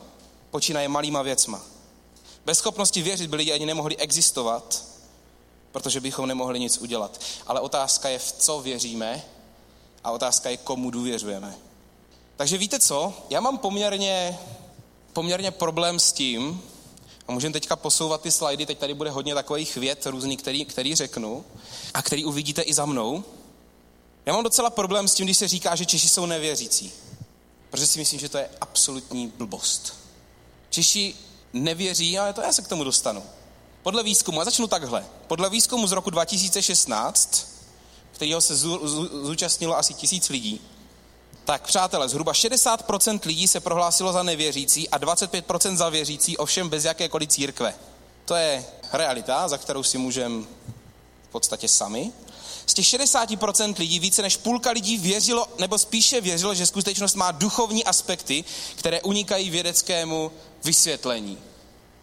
Počínaje 0.51 0.89
malýma 0.89 1.23
věcma. 1.23 1.76
Bez 2.47 2.59
schopnosti 2.59 3.03
věřit 3.03 3.31
by 3.31 3.37
lidi 3.37 3.53
ani 3.53 3.67
nemohli 3.67 3.97
existovat, 3.97 4.85
protože 5.73 6.01
bychom 6.01 6.27
nemohli 6.27 6.61
nic 6.61 6.79
udělat. 6.79 7.21
Ale 7.47 7.61
otázka 7.61 8.09
je, 8.09 8.19
v 8.19 8.33
co 8.33 8.61
věříme 8.61 9.25
a 10.05 10.11
otázka 10.11 10.51
je, 10.51 10.57
komu 10.57 10.91
důvěřujeme. 10.91 11.55
Takže 12.37 12.59
víte 12.59 12.81
co? 12.81 13.15
Já 13.31 13.41
mám 13.41 13.59
poměrně, 13.59 14.39
poměrně 15.13 15.51
problém 15.51 16.01
s 16.01 16.13
tím, 16.13 16.63
a 17.29 17.33
můžeme 17.33 17.53
teďka 17.53 17.77
posouvat 17.77 18.21
ty 18.21 18.31
slajdy, 18.31 18.67
teď 18.67 18.79
tady 18.79 18.95
bude 18.95 19.11
hodně 19.11 19.35
takových 19.35 19.77
věd 19.77 20.07
různých, 20.07 20.39
který, 20.39 20.65
který 20.65 20.95
řeknu 20.95 21.45
a 21.95 22.03
který 22.03 22.25
uvidíte 22.25 22.63
i 22.63 22.75
za 22.75 22.87
mnou. 22.87 23.25
Já 24.27 24.33
mám 24.33 24.45
docela 24.45 24.71
problém 24.71 25.09
s 25.09 25.15
tím, 25.15 25.27
když 25.27 25.37
se 25.37 25.49
říká, 25.49 25.77
že 25.77 25.87
Češi 25.87 26.09
jsou 26.09 26.27
nevěřící. 26.27 26.93
Protože 27.71 27.87
si 27.87 27.99
myslím, 27.99 28.21
že 28.21 28.29
to 28.29 28.39
je 28.39 28.51
absolutní 28.61 29.27
blbost. 29.27 29.95
Češi 30.71 31.15
nevěří, 31.65 32.19
ale 32.19 32.33
to 32.33 32.41
já 32.41 32.53
se 32.53 32.63
k 32.63 32.69
tomu 32.69 32.85
dostanu. 32.85 33.23
Podle 33.83 34.03
výzkumu, 34.03 34.41
a 34.41 34.45
začnu 34.45 34.67
takhle, 34.67 35.07
podle 35.27 35.51
výzkumu 35.51 35.87
z 35.87 35.93
roku 35.93 36.11
2016, 36.11 37.49
kterého 38.13 38.41
se 38.41 38.57
zúčastnilo 39.23 39.79
asi 39.79 39.95
tisíc 39.95 40.29
lidí, 40.29 40.61
tak 41.45 41.63
přátelé, 41.63 42.09
zhruba 42.09 42.33
60% 42.33 43.21
lidí 43.27 43.49
se 43.49 43.61
prohlásilo 43.61 44.13
za 44.13 44.23
nevěřící 44.23 44.89
a 44.89 44.99
25% 44.99 45.77
za 45.77 45.89
věřící, 45.89 46.37
ovšem 46.37 46.69
bez 46.69 46.85
jakékoliv 46.85 47.29
církve. 47.29 47.75
To 48.25 48.35
je 48.35 48.65
realita, 48.93 49.49
za 49.49 49.59
kterou 49.59 49.83
si 49.83 49.99
můžeme 49.99 50.43
v 51.23 51.29
podstatě 51.33 51.69
sami. 51.69 52.13
Z 52.67 52.75
těch 52.75 52.85
60% 52.85 53.79
lidí 53.79 53.99
více 53.99 54.23
než 54.23 54.37
půlka 54.37 54.71
lidí 54.71 54.99
věřilo, 54.99 55.47
nebo 55.59 55.79
spíše 55.79 56.21
věřilo, 56.21 56.55
že 56.55 56.67
skutečnost 56.67 57.15
má 57.15 57.31
duchovní 57.31 57.85
aspekty, 57.85 58.45
které 58.77 59.03
unikají 59.03 59.51
vědeckému 59.51 60.33
vysvětlení. 60.65 61.39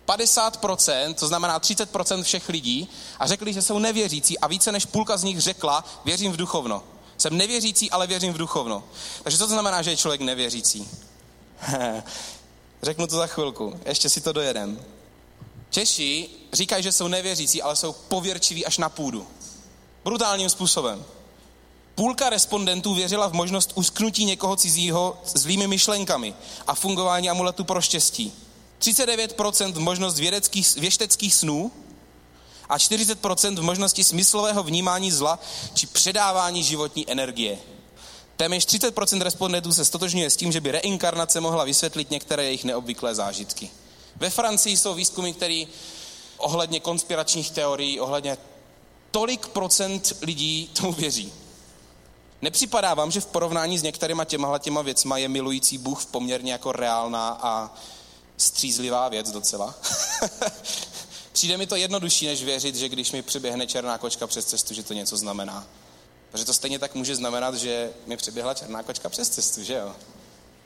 50%, 0.08 1.14
to 1.14 1.28
znamená 1.28 1.60
30% 1.60 2.24
všech 2.24 2.50
lidí, 2.50 2.90
a 3.20 3.28
řekli, 3.28 3.54
že 3.54 3.62
jsou 3.62 3.80
nevěřící 3.80 4.40
a 4.40 4.48
více 4.48 4.72
než 4.72 4.86
půlka 4.86 5.18
z 5.18 5.24
nich 5.24 5.42
řekla, 5.42 5.86
věřím 6.06 6.32
v 6.32 6.38
duchovno. 6.38 6.84
Jsem 7.18 7.38
nevěřící, 7.38 7.92
ale 7.92 8.08
věřím 8.08 8.34
v 8.34 8.38
duchovno. 8.38 8.84
Takže 9.24 9.38
co 9.38 9.48
to 9.48 9.54
znamená, 9.54 9.82
že 9.82 9.92
je 9.92 9.98
člověk 9.98 10.22
nevěřící? 10.22 10.88
Řeknu 12.84 13.08
to 13.08 13.16
za 13.16 13.28
chvilku, 13.28 13.80
ještě 13.86 14.10
si 14.10 14.22
to 14.22 14.34
dojedem. 14.34 14.86
Češi 15.70 16.30
říkají, 16.54 16.84
že 16.84 16.92
jsou 16.92 17.08
nevěřící, 17.08 17.62
ale 17.62 17.76
jsou 17.76 17.94
pověrčiví 17.94 18.66
až 18.66 18.78
na 18.78 18.90
půdu. 18.90 19.28
Brutálním 20.04 20.50
způsobem. 20.50 21.06
Půlka 21.96 22.30
respondentů 22.30 22.94
věřila 22.94 23.28
v 23.28 23.34
možnost 23.34 23.72
usknutí 23.76 24.26
někoho 24.26 24.56
cizího 24.56 25.22
zlými 25.26 25.68
myšlenkami 25.68 26.34
a 26.68 26.76
fungování 26.76 27.30
amuletu 27.30 27.64
pro 27.64 27.82
štěstí. 27.82 28.34
39% 28.80 29.74
v 29.74 29.80
možnost 29.80 30.20
vědeckých, 30.20 30.76
věšteckých 30.76 31.36
snů 31.36 31.72
a 32.70 32.78
40% 32.78 33.56
v 33.56 33.62
možnosti 33.62 34.04
smyslového 34.04 34.64
vnímání 34.64 35.12
zla 35.12 35.40
či 35.74 35.88
předávání 35.88 36.64
životní 36.64 37.12
energie. 37.12 37.58
Téměř 38.38 38.66
30% 38.66 39.22
respondentů 39.22 39.74
se 39.74 39.86
stotožňuje 39.86 40.30
s 40.30 40.36
tím, 40.36 40.52
že 40.52 40.62
by 40.62 40.72
reinkarnace 40.72 41.40
mohla 41.40 41.64
vysvětlit 41.64 42.12
některé 42.12 42.44
jejich 42.44 42.64
neobvyklé 42.64 43.16
zážitky. 43.16 43.70
Ve 44.16 44.30
Francii 44.30 44.78
jsou 44.78 44.94
výzkumy, 44.94 45.34
které 45.34 45.64
ohledně 46.38 46.80
konspiračních 46.80 47.52
teorií, 47.52 48.00
ohledně 48.00 48.38
tolik 49.14 49.48
procent 49.48 50.14
lidí 50.22 50.70
tomu 50.74 50.94
věří. 50.94 51.34
Nepřipadá 52.42 52.94
vám, 52.94 53.12
že 53.12 53.22
v 53.22 53.26
porovnání 53.26 53.78
s 53.78 53.84
některýma 53.84 54.26
těma 54.26 54.60
těma 54.60 54.82
věcma 54.82 55.18
je 55.18 55.30
milující 55.30 55.78
Bůh 55.78 56.06
poměrně 56.06 56.52
jako 56.52 56.72
reálná 56.72 57.40
a 57.42 57.74
střízlivá 58.38 59.10
věc 59.10 59.32
docela. 59.32 59.76
Přijde 61.32 61.58
mi 61.58 61.68
to 61.68 61.76
jednodušší, 61.76 62.28
než 62.28 62.44
věřit, 62.44 62.76
že 62.76 62.90
když 62.90 63.12
mi 63.12 63.22
přeběhne 63.22 63.68
černá 63.68 63.98
kočka 63.98 64.28
přes 64.28 64.46
cestu, 64.46 64.74
že 64.74 64.84
to 64.84 64.94
něco 64.94 65.18
znamená. 65.18 65.68
Protože 66.32 66.46
to 66.46 66.54
stejně 66.54 66.80
tak 66.80 66.96
může 66.96 67.16
znamenat, 67.16 67.56
že 67.56 67.92
mi 68.08 68.18
přeběhla 68.18 68.54
černá 68.54 68.84
kočka 68.84 69.10
přes 69.10 69.30
cestu, 69.30 69.64
že 69.64 69.74
jo? 69.74 69.96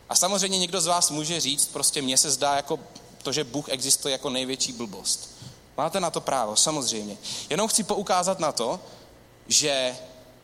A 0.10 0.16
samozřejmě 0.16 0.60
někdo 0.60 0.82
z 0.82 0.86
vás 0.86 1.12
může 1.12 1.40
říct, 1.40 1.66
prostě 1.68 2.02
mně 2.02 2.18
se 2.18 2.32
zdá 2.32 2.56
jako 2.56 2.80
to, 3.24 3.32
že 3.32 3.44
Bůh 3.44 3.70
existuje 3.70 4.12
jako 4.12 4.30
největší 4.30 4.74
blbost. 4.74 5.30
Máte 5.78 6.00
na 6.00 6.10
to 6.10 6.22
právo, 6.22 6.56
samozřejmě. 6.56 7.18
Jenom 7.50 7.68
chci 7.68 7.84
poukázat 7.84 8.40
na 8.40 8.52
to, 8.52 8.80
že 9.48 9.98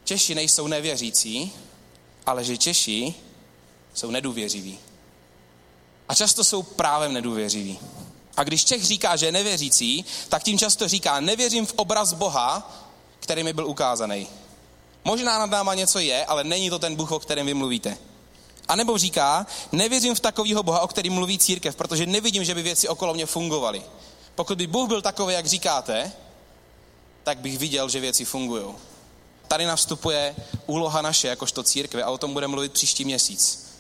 Češi 0.04 0.36
nejsou 0.36 0.68
nevěřící, 0.68 1.54
ale 2.26 2.44
že 2.44 2.58
Češi 2.58 3.14
jsou 3.94 4.12
nedůvěřiví. 4.12 4.80
A 6.10 6.16
často 6.16 6.44
jsou 6.44 6.64
právem 6.64 7.14
nedůvěřiví. 7.14 7.80
A 8.38 8.44
když 8.44 8.66
Čech 8.66 8.84
říká, 8.84 9.16
že 9.16 9.26
je 9.26 9.32
nevěřící, 9.32 10.06
tak 10.30 10.44
tím 10.44 10.60
často 10.60 10.88
říká, 10.88 11.20
nevěřím 11.20 11.66
v 11.66 11.74
obraz 11.76 12.14
Boha, 12.14 12.72
který 13.20 13.44
mi 13.44 13.54
byl 13.54 13.68
ukázaný. 13.68 14.28
Možná 15.04 15.40
nad 15.40 15.50
náma 15.50 15.74
něco 15.74 16.00
je, 16.00 16.26
ale 16.26 16.44
není 16.44 16.70
to 16.70 16.80
ten 16.80 16.96
Bůh, 16.96 17.12
o 17.12 17.20
kterém 17.20 17.46
vy 17.46 17.54
mluvíte. 17.54 17.98
A 18.68 18.76
nebo 18.76 18.98
říká, 18.98 19.46
nevěřím 19.72 20.16
v 20.16 20.20
takového 20.20 20.64
Boha, 20.64 20.80
o 20.80 20.88
kterém 20.88 21.14
mluví 21.14 21.40
církev, 21.40 21.76
protože 21.76 22.06
nevidím, 22.06 22.44
že 22.44 22.56
by 22.56 22.62
věci 22.62 22.88
okolo 22.88 23.14
mě 23.14 23.26
fungovaly. 23.26 23.84
Pokud 24.36 24.58
by 24.58 24.68
Bůh 24.68 24.88
byl 24.88 25.02
takový, 25.02 25.34
jak 25.34 25.46
říkáte, 25.46 26.12
tak 27.24 27.38
bych 27.38 27.58
viděl, 27.58 27.90
že 27.90 28.00
věci 28.00 28.26
fungují. 28.26 28.76
Tady 29.48 29.66
nastupuje 29.66 30.36
úloha 30.66 31.02
naše, 31.02 31.28
jakožto 31.28 31.64
církve, 31.64 32.04
a 32.04 32.10
o 32.10 32.18
tom 32.18 32.34
budeme 32.34 32.52
mluvit 32.52 32.74
příští 32.74 33.06
měsíc. 33.06 33.74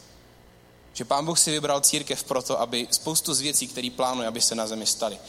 Že 0.93 1.05
Pán 1.05 1.25
Bůh 1.25 1.39
si 1.39 1.51
vybral 1.51 1.81
církev 1.81 2.23
proto, 2.23 2.61
aby 2.61 2.87
spoustu 2.91 3.33
z 3.33 3.39
věcí, 3.39 3.67
které 3.67 3.89
plánuje, 3.95 4.27
aby 4.27 4.41
se 4.41 4.55
na 4.55 4.67
zemi 4.67 4.85
staly. 4.85 5.19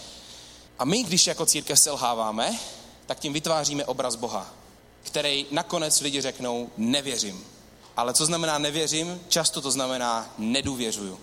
A 0.78 0.84
my, 0.84 1.02
když 1.02 1.26
jako 1.26 1.46
církev 1.46 1.78
selháváme, 1.78 2.58
tak 3.06 3.18
tím 3.18 3.32
vytváříme 3.32 3.84
obraz 3.84 4.14
Boha, 4.14 4.54
který 5.02 5.46
nakonec 5.50 6.00
lidi 6.00 6.20
řeknou, 6.20 6.70
nevěřím. 6.76 7.44
Ale 7.96 8.14
co 8.14 8.26
znamená 8.26 8.58
nevěřím? 8.58 9.20
Často 9.28 9.60
to 9.60 9.70
znamená 9.70 10.34
nedůvěřuju. 10.38 11.20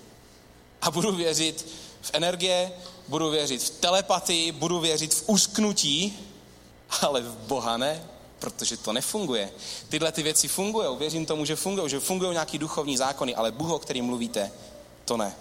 A 0.82 0.92
budu 0.92 1.16
věřit 1.16 1.68
v 2.02 2.12
energie, 2.14 2.72
budu 3.08 3.30
věřit 3.30 3.64
v 3.64 3.70
telepatii, 3.70 4.52
budu 4.52 4.80
věřit 4.80 5.14
v 5.14 5.30
usknutí, 5.30 6.20
ale 7.02 7.22
v 7.22 7.38
Boha 7.38 7.78
ne, 7.78 8.04
protože 8.40 8.78
to 8.78 8.94
nefunguje. 8.94 9.52
Tyhle 9.90 10.12
ty 10.12 10.24
věci 10.24 10.48
fungují, 10.48 10.98
věřím 10.98 11.26
tomu, 11.26 11.46
že 11.46 11.56
fungují, 11.56 11.90
že 11.90 12.00
fungují 12.00 12.32
nějaký 12.32 12.58
duchovní 12.58 12.98
zákony, 12.98 13.36
ale 13.36 13.52
Bůh, 13.52 13.72
o 13.72 13.80
kterým 13.80 14.06
mluvíte, 14.06 14.52
to 15.06 15.18
ne. 15.18 15.36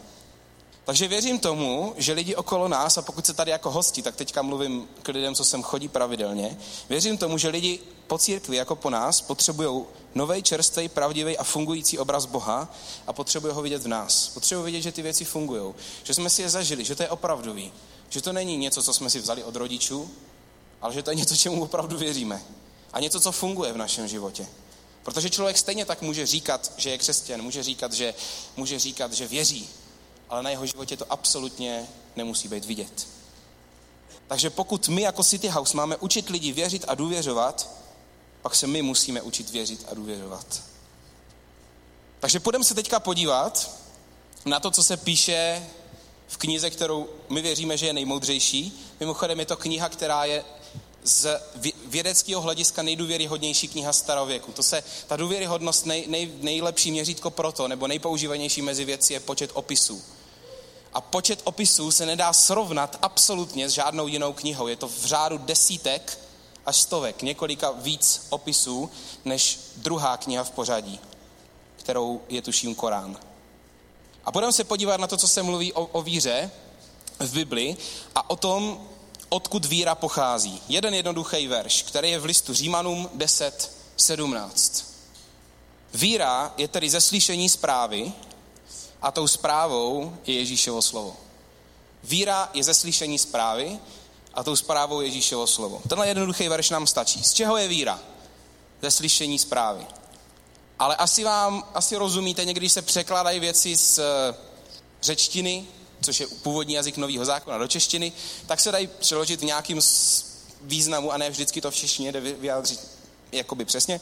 Takže 0.90 1.08
věřím 1.08 1.38
tomu, 1.38 1.94
že 1.96 2.12
lidi 2.12 2.34
okolo 2.34 2.68
nás, 2.68 2.98
a 2.98 3.02
pokud 3.02 3.26
se 3.26 3.34
tady 3.34 3.50
jako 3.50 3.70
hosti, 3.70 4.02
tak 4.02 4.16
teďka 4.16 4.42
mluvím 4.42 4.88
k 5.02 5.08
lidem, 5.08 5.34
co 5.34 5.44
sem 5.44 5.62
chodí 5.62 5.88
pravidelně, 5.88 6.58
věřím 6.88 7.18
tomu, 7.18 7.38
že 7.38 7.48
lidi 7.48 7.78
po 8.06 8.18
církvi 8.18 8.56
jako 8.56 8.76
po 8.76 8.90
nás 8.90 9.20
potřebují 9.20 9.84
nový, 10.14 10.42
čerstvý, 10.42 10.88
pravdivý 10.88 11.38
a 11.38 11.44
fungující 11.44 11.98
obraz 11.98 12.26
Boha 12.26 12.74
a 13.06 13.12
potřebují 13.12 13.54
ho 13.54 13.62
vidět 13.62 13.82
v 13.82 13.88
nás. 13.88 14.28
Potřebují 14.28 14.64
vidět, 14.64 14.80
že 14.80 14.92
ty 14.92 15.02
věci 15.02 15.24
fungují, 15.24 15.74
že 16.04 16.14
jsme 16.14 16.30
si 16.30 16.42
je 16.42 16.50
zažili, 16.50 16.84
že 16.84 16.94
to 16.94 17.02
je 17.02 17.08
opravdový, 17.08 17.72
že 18.08 18.22
to 18.22 18.32
není 18.32 18.56
něco, 18.56 18.82
co 18.82 18.94
jsme 18.94 19.10
si 19.10 19.18
vzali 19.20 19.44
od 19.44 19.56
rodičů, 19.56 20.10
ale 20.82 20.94
že 20.94 21.02
to 21.02 21.10
je 21.10 21.16
něco, 21.16 21.36
čemu 21.36 21.62
opravdu 21.62 21.98
věříme. 21.98 22.42
A 22.92 23.00
něco, 23.00 23.20
co 23.20 23.32
funguje 23.32 23.72
v 23.72 23.76
našem 23.76 24.08
životě. 24.08 24.46
Protože 25.02 25.30
člověk 25.30 25.58
stejně 25.58 25.84
tak 25.84 26.02
může 26.02 26.26
říkat, 26.26 26.72
že 26.76 26.90
je 26.90 26.98
křesťan, 26.98 27.42
může 27.42 27.62
říkat, 27.62 27.92
že, 27.92 28.14
může 28.56 28.78
říkat, 28.78 29.12
že 29.12 29.28
věří, 29.28 29.68
ale 30.30 30.42
na 30.42 30.50
jeho 30.50 30.66
životě 30.66 30.96
to 30.96 31.12
absolutně 31.12 31.88
nemusí 32.16 32.48
být 32.48 32.64
vidět. 32.64 33.08
Takže 34.26 34.50
pokud 34.50 34.88
my 34.88 35.02
jako 35.02 35.24
City 35.24 35.48
House 35.48 35.76
máme 35.76 35.96
učit 35.96 36.28
lidi 36.28 36.52
věřit 36.52 36.84
a 36.88 36.94
důvěřovat, 36.94 37.70
pak 38.42 38.54
se 38.54 38.66
my 38.66 38.82
musíme 38.82 39.22
učit 39.22 39.50
věřit 39.50 39.86
a 39.90 39.94
důvěřovat. 39.94 40.62
Takže 42.20 42.40
půjdeme 42.40 42.64
se 42.64 42.74
teďka 42.74 43.00
podívat 43.00 43.70
na 44.44 44.60
to, 44.60 44.70
co 44.70 44.82
se 44.82 44.96
píše 44.96 45.66
v 46.28 46.36
knize, 46.36 46.70
kterou 46.70 47.08
my 47.28 47.42
věříme, 47.42 47.76
že 47.76 47.86
je 47.86 47.92
nejmoudřejší. 47.92 48.86
Mimochodem 49.00 49.40
je 49.40 49.46
to 49.46 49.56
kniha, 49.56 49.88
která 49.88 50.24
je 50.24 50.44
z 51.04 51.40
vědeckého 51.86 52.40
hlediska 52.40 52.82
nejdůvěryhodnější 52.82 53.68
kniha 53.68 53.92
starověku. 53.92 54.52
To 54.52 54.62
se, 54.62 54.82
ta 55.06 55.16
důvěryhodnost 55.16 55.86
nej, 55.86 56.04
nej, 56.08 56.32
nejlepší 56.40 56.90
měřítko 56.90 57.30
proto, 57.30 57.68
nebo 57.68 57.86
nejpoužívanější 57.86 58.62
mezi 58.62 58.84
věci 58.84 59.12
je 59.12 59.20
počet 59.20 59.50
opisů. 59.54 60.02
A 60.92 61.00
počet 61.00 61.40
opisů 61.44 61.90
se 61.90 62.06
nedá 62.06 62.32
srovnat 62.32 62.98
absolutně 63.02 63.68
s 63.68 63.72
žádnou 63.72 64.06
jinou 64.06 64.32
knihou. 64.32 64.66
Je 64.66 64.76
to 64.76 64.88
v 64.88 65.04
řádu 65.04 65.38
desítek 65.38 66.18
až 66.66 66.76
stovek, 66.76 67.22
několika 67.22 67.70
víc 67.70 68.26
opisů, 68.30 68.90
než 69.24 69.58
druhá 69.76 70.16
kniha 70.16 70.44
v 70.44 70.50
pořadí, 70.50 71.00
kterou 71.76 72.20
je 72.28 72.42
tuším 72.42 72.74
Korán. 72.74 73.16
A 74.24 74.30
budeme 74.32 74.52
se 74.52 74.64
podívat 74.64 75.00
na 75.00 75.06
to, 75.06 75.16
co 75.16 75.28
se 75.28 75.42
mluví 75.42 75.72
o, 75.72 75.86
o 75.86 76.02
víře 76.02 76.50
v 77.18 77.32
Bibli 77.32 77.76
a 78.14 78.30
o 78.30 78.36
tom, 78.36 78.88
odkud 79.28 79.64
víra 79.64 79.94
pochází. 79.94 80.62
Jeden 80.68 80.94
jednoduchý 80.94 81.46
verš, 81.46 81.82
který 81.82 82.10
je 82.10 82.18
v 82.18 82.24
listu 82.24 82.54
Římanům 82.54 83.10
10, 83.14 83.72
17. 83.96 84.84
Víra 85.94 86.54
je 86.56 86.68
tedy 86.68 86.90
zeslyšení 86.90 87.48
zprávy 87.48 88.12
a 89.02 89.10
tou 89.10 89.28
zprávou 89.28 90.16
je 90.26 90.34
Ježíšovo 90.34 90.82
slovo. 90.82 91.16
Víra 92.04 92.50
je 92.54 92.64
zeslyšení 92.64 93.18
zprávy 93.18 93.78
a 94.34 94.42
tou 94.42 94.56
zprávou 94.56 95.00
je 95.00 95.06
Ježíšovo 95.06 95.46
slovo. 95.46 95.82
Tenhle 95.88 96.08
jednoduchý 96.08 96.48
verš 96.48 96.70
nám 96.70 96.86
stačí. 96.86 97.22
Z 97.22 97.32
čeho 97.32 97.56
je 97.56 97.68
víra? 97.68 98.00
Ze 98.82 98.90
slyšení 98.90 99.38
zprávy. 99.38 99.86
Ale 100.78 100.96
asi 100.96 101.24
vám, 101.24 101.64
asi 101.74 101.96
rozumíte, 101.96 102.44
někdy 102.44 102.68
se 102.68 102.82
překládají 102.82 103.40
věci 103.40 103.76
z 103.76 103.98
eh, 103.98 104.34
řečtiny, 105.02 105.66
což 106.02 106.20
je 106.20 106.26
původní 106.26 106.74
jazyk 106.74 106.96
nového 106.96 107.24
zákona, 107.24 107.58
do 107.58 107.68
češtiny, 107.68 108.12
tak 108.46 108.60
se 108.60 108.72
dají 108.72 108.86
přeložit 108.86 109.40
v 109.40 109.44
nějakým 109.44 109.80
významu 110.62 111.12
a 111.12 111.16
ne 111.16 111.30
vždycky 111.30 111.60
to 111.60 111.70
v 111.70 111.74
češtině 111.74 112.12
jde 112.12 112.20
vyjádřit 112.20 112.80
jakoby 113.32 113.64
přesně. 113.64 114.00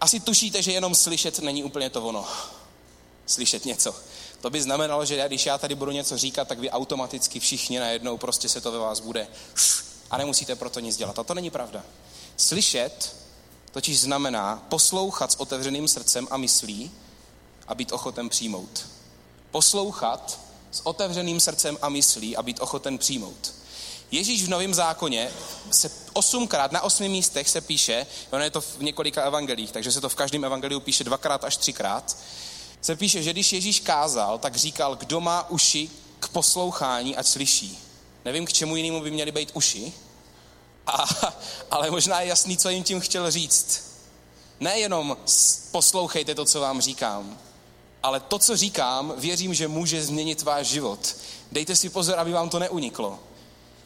Asi 0.00 0.20
tušíte, 0.20 0.62
že 0.62 0.72
jenom 0.72 0.94
slyšet 0.94 1.38
není 1.38 1.64
úplně 1.64 1.90
to 1.90 2.04
ono. 2.04 2.26
Slyšet 3.32 3.64
něco. 3.64 3.94
To 4.40 4.50
by 4.50 4.62
znamenalo, 4.62 5.04
že 5.04 5.24
když 5.26 5.46
já 5.46 5.58
tady 5.58 5.74
budu 5.74 5.90
něco 5.90 6.18
říkat, 6.18 6.48
tak 6.48 6.58
vy 6.58 6.70
automaticky 6.70 7.40
všichni 7.40 7.78
najednou 7.78 8.18
prostě 8.18 8.48
se 8.48 8.60
to 8.60 8.72
ve 8.72 8.78
vás 8.78 9.00
bude 9.00 9.28
a 10.10 10.16
nemusíte 10.16 10.56
proto 10.56 10.80
nic 10.80 10.96
dělat. 10.96 11.18
A 11.18 11.24
to 11.24 11.34
není 11.34 11.50
pravda. 11.50 11.84
Slyšet 12.36 13.16
totiž 13.70 14.00
znamená 14.00 14.66
poslouchat 14.68 15.32
s 15.32 15.40
otevřeným 15.40 15.88
srdcem 15.88 16.28
a 16.30 16.36
myslí 16.36 16.90
a 17.68 17.74
být 17.74 17.92
ochoten 17.92 18.28
přijmout. 18.28 18.86
Poslouchat 19.50 20.40
s 20.70 20.86
otevřeným 20.86 21.40
srdcem 21.40 21.78
a 21.82 21.88
myslí 21.88 22.36
a 22.36 22.42
být 22.42 22.60
ochoten 22.60 22.98
přijmout. 22.98 23.54
Ježíš 24.10 24.44
v 24.44 24.48
Novém 24.48 24.74
zákoně 24.74 25.30
se 25.70 25.90
osmkrát, 26.12 26.72
na 26.72 26.80
osmi 26.80 27.08
místech 27.08 27.48
se 27.48 27.60
píše, 27.60 28.06
ono 28.30 28.44
je 28.44 28.50
to 28.50 28.60
v 28.60 28.80
několika 28.80 29.22
evangelích, 29.22 29.72
takže 29.72 29.92
se 29.92 30.00
to 30.00 30.08
v 30.08 30.14
každém 30.14 30.44
evangeliu 30.44 30.80
píše 30.80 31.04
dvakrát 31.04 31.44
až 31.44 31.56
třikrát, 31.56 32.16
se 32.82 32.96
píše, 32.96 33.22
že 33.22 33.32
když 33.32 33.52
Ježíš 33.52 33.80
kázal, 33.80 34.38
tak 34.38 34.56
říkal, 34.56 34.96
kdo 34.96 35.20
má 35.20 35.50
uši 35.50 35.90
k 36.20 36.28
poslouchání, 36.28 37.16
ať 37.16 37.26
slyší. 37.26 37.78
Nevím, 38.24 38.46
k 38.46 38.52
čemu 38.52 38.76
jinému 38.76 39.00
by 39.00 39.10
měly 39.10 39.32
být 39.32 39.50
uši, 39.54 39.92
a, 40.86 41.04
ale 41.70 41.90
možná 41.90 42.20
je 42.20 42.28
jasný, 42.28 42.56
co 42.56 42.68
jim 42.68 42.82
tím 42.82 43.00
chtěl 43.00 43.30
říct. 43.30 43.92
Nejenom 44.60 45.16
poslouchejte 45.70 46.34
to, 46.34 46.44
co 46.44 46.60
vám 46.60 46.80
říkám, 46.80 47.38
ale 48.02 48.20
to, 48.20 48.38
co 48.38 48.56
říkám, 48.56 49.14
věřím, 49.16 49.54
že 49.54 49.68
může 49.68 50.04
změnit 50.04 50.42
váš 50.42 50.66
život. 50.66 51.16
Dejte 51.52 51.76
si 51.76 51.88
pozor, 51.88 52.18
aby 52.18 52.32
vám 52.32 52.48
to 52.48 52.58
neuniklo. 52.58 53.18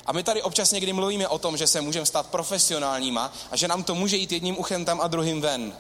A 0.07 0.13
my 0.13 0.23
tady 0.23 0.43
občas 0.43 0.71
někdy 0.71 0.93
mluvíme 0.93 1.29
o 1.29 1.39
tom, 1.39 1.57
že 1.57 1.67
se 1.67 1.81
můžeme 1.81 2.07
stát 2.07 2.27
profesionálníma 2.27 3.33
a 3.51 3.57
že 3.57 3.69
nám 3.69 3.85
to 3.85 3.95
může 3.95 4.17
jít 4.17 4.33
jedním 4.33 4.59
uchem 4.59 4.85
tam 4.85 5.01
a 5.01 5.07
druhým 5.07 5.41
ven. 5.41 5.73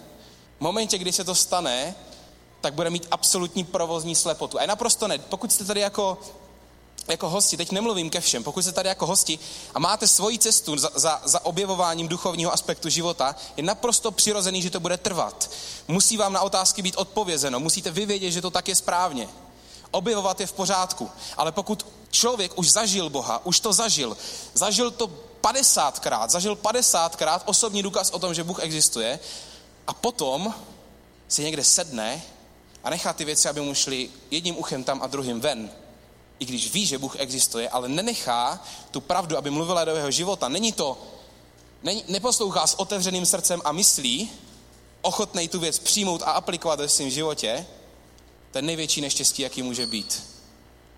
V 0.58 0.60
momentě, 0.60 0.98
kdy 0.98 1.12
se 1.12 1.24
to 1.24 1.34
stane, 1.34 1.94
tak 2.66 2.74
bude 2.74 2.90
mít 2.90 3.06
absolutní 3.10 3.64
provozní 3.64 4.14
slepotu. 4.14 4.58
A 4.58 4.62
je 4.62 4.68
naprosto 4.68 5.08
ne. 5.08 5.18
Pokud 5.18 5.52
jste 5.52 5.64
tady 5.64 5.80
jako, 5.80 6.18
jako 7.08 7.28
hosti, 7.28 7.56
teď 7.56 7.70
nemluvím 7.70 8.10
ke 8.10 8.20
všem, 8.20 8.44
pokud 8.44 8.62
jste 8.62 8.72
tady 8.72 8.88
jako 8.88 9.06
hosti 9.06 9.38
a 9.74 9.78
máte 9.78 10.08
svoji 10.08 10.38
cestu 10.38 10.76
za, 10.76 10.90
za, 10.94 11.20
za 11.24 11.44
objevováním 11.44 12.08
duchovního 12.08 12.52
aspektu 12.52 12.88
života, 12.88 13.36
je 13.56 13.62
naprosto 13.62 14.10
přirozený, 14.10 14.62
že 14.62 14.70
to 14.70 14.80
bude 14.80 14.96
trvat. 14.96 15.50
Musí 15.88 16.16
vám 16.16 16.32
na 16.32 16.40
otázky 16.40 16.82
být 16.82 16.96
odpovězeno, 16.96 17.60
musíte 17.60 17.90
vyvědět, 17.90 18.30
že 18.30 18.42
to 18.42 18.50
tak 18.50 18.68
je 18.68 18.74
správně. 18.74 19.28
Objevovat 19.90 20.40
je 20.40 20.46
v 20.46 20.52
pořádku. 20.52 21.10
Ale 21.36 21.52
pokud 21.52 21.86
člověk 22.10 22.58
už 22.58 22.70
zažil 22.70 23.10
Boha, 23.10 23.46
už 23.46 23.60
to 23.60 23.72
zažil, 23.72 24.16
zažil 24.54 24.90
to 24.90 25.10
50krát, 25.42 26.28
zažil 26.28 26.54
50krát 26.54 27.40
osobní 27.44 27.82
důkaz 27.82 28.10
o 28.10 28.18
tom, 28.18 28.34
že 28.34 28.44
Bůh 28.44 28.58
existuje 28.62 29.18
a 29.86 29.94
potom 29.94 30.54
si 31.28 31.44
někde 31.44 31.64
sedne 31.64 32.22
a 32.86 32.90
nechá 32.90 33.12
ty 33.12 33.24
věci, 33.24 33.48
aby 33.48 33.60
mu 33.60 33.74
šly 33.74 34.10
jedním 34.30 34.58
uchem 34.58 34.84
tam 34.84 35.02
a 35.02 35.06
druhým 35.06 35.40
ven. 35.40 35.70
I 36.38 36.44
když 36.44 36.72
ví, 36.72 36.86
že 36.86 36.98
Bůh 36.98 37.16
existuje, 37.18 37.68
ale 37.68 37.88
nenechá 37.88 38.64
tu 38.90 39.00
pravdu, 39.00 39.36
aby 39.36 39.50
mluvila 39.50 39.84
do 39.84 39.96
jeho 39.96 40.10
života. 40.10 40.48
Není 40.48 40.72
to, 40.72 40.98
ne, 41.82 41.94
neposlouchá 42.08 42.66
s 42.66 42.74
otevřeným 42.74 43.26
srdcem 43.26 43.62
a 43.64 43.72
myslí, 43.72 44.30
ochotnej 45.02 45.48
tu 45.48 45.60
věc 45.60 45.78
přijmout 45.78 46.22
a 46.22 46.30
aplikovat 46.30 46.80
ve 46.80 46.88
svém 46.88 47.10
životě, 47.10 47.66
je 48.54 48.62
největší 48.62 49.00
neštěstí, 49.00 49.42
jaký 49.42 49.62
může 49.62 49.86
být. 49.86 50.22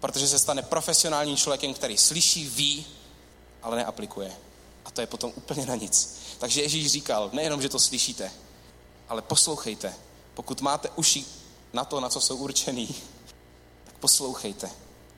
Protože 0.01 0.29
se 0.29 0.39
stane 0.39 0.63
profesionálním 0.63 1.37
člověkem, 1.37 1.75
který 1.75 1.99
slyší, 1.99 2.47
ví, 2.47 2.87
ale 3.63 3.77
neaplikuje. 3.77 4.33
A 4.85 4.91
to 4.91 5.01
je 5.01 5.07
potom 5.07 5.33
úplně 5.37 5.67
na 5.67 5.75
nic. 5.75 6.19
Takže 6.39 6.63
Ježíš 6.63 6.93
říkal, 6.93 7.31
nejenom, 7.33 7.63
že 7.63 7.69
to 7.69 7.79
slyšíte, 7.79 8.33
ale 9.09 9.23
poslouchejte, 9.23 9.95
pokud 10.35 10.61
máte 10.61 10.91
uši 10.97 11.38
na 11.73 11.85
to, 11.85 12.01
na 12.01 12.09
co 12.09 12.21
jsou 12.21 12.37
určený, 12.37 12.95
tak 13.85 13.95
poslouchejte. 13.95 14.71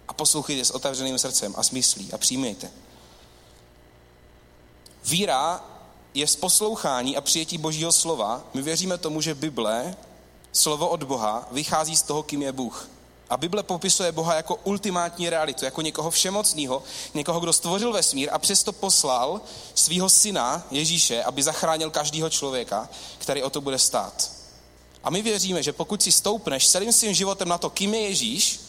A 0.09 0.13
poslouchejte 0.13 0.65
s 0.65 0.71
otevřeným 0.71 1.19
srdcem 1.19 1.55
a 1.57 1.63
smyslí 1.63 2.13
a 2.13 2.19
přijmějte. 2.19 2.71
Víra 5.05 5.65
je 6.15 6.27
z 6.27 6.37
poslouchání 6.37 7.17
a 7.17 7.21
přijetí 7.21 7.59
Božího 7.59 7.93
slova. 7.93 8.43
My 8.55 8.63
věříme 8.63 8.99
tomu, 8.99 9.21
že 9.21 9.35
Bible, 9.35 9.97
slovo 10.53 10.89
od 10.89 11.05
Boha, 11.05 11.49
vychází 11.51 11.97
z 11.97 12.03
toho, 12.03 12.23
kým 12.23 12.43
je 12.43 12.53
Bůh. 12.53 12.89
A 13.31 13.37
Bible 13.37 13.63
popisuje 13.63 14.13
Boha 14.13 14.35
jako 14.35 14.57
ultimátní 14.65 15.31
realitu, 15.31 15.65
jako 15.65 15.83
někoho 15.83 16.11
všemocného, 16.11 16.83
někoho, 17.15 17.41
kdo 17.41 17.53
stvořil 17.53 17.93
vesmír 17.93 18.29
a 18.33 18.39
přesto 18.39 18.73
poslal 18.73 19.41
svého 19.75 20.11
syna 20.11 20.67
Ježíše, 20.71 21.23
aby 21.23 21.43
zachránil 21.43 21.91
každého 21.91 22.31
člověka, 22.31 22.89
který 23.19 23.43
o 23.43 23.51
to 23.51 23.61
bude 23.61 23.79
stát. 23.79 24.40
A 25.05 25.11
my 25.11 25.23
věříme, 25.23 25.63
že 25.63 25.73
pokud 25.73 26.03
si 26.03 26.13
stoupneš 26.13 26.69
celým 26.69 26.93
svým 26.93 27.15
životem 27.15 27.49
na 27.49 27.59
to, 27.59 27.71
kým 27.71 27.95
je 27.95 28.01
Ježíš, 28.01 28.61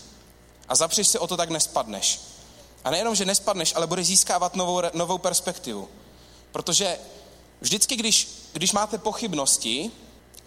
a 0.68 0.76
zapřeš 0.76 1.08
se 1.08 1.20
o 1.20 1.28
to, 1.28 1.38
tak 1.38 1.50
nespadneš. 1.50 2.20
A 2.84 2.92
nejenom, 2.92 3.16
že 3.16 3.26
nespadneš, 3.26 3.76
ale 3.76 3.88
budeš 3.88 4.08
získávat 4.08 4.56
novou, 4.56 4.82
novou 4.94 5.18
perspektivu. 5.18 5.90
Protože 6.52 7.00
vždycky, 7.62 7.96
když, 7.96 8.28
když 8.54 8.72
máte 8.72 8.98
pochybnosti, 8.98 9.92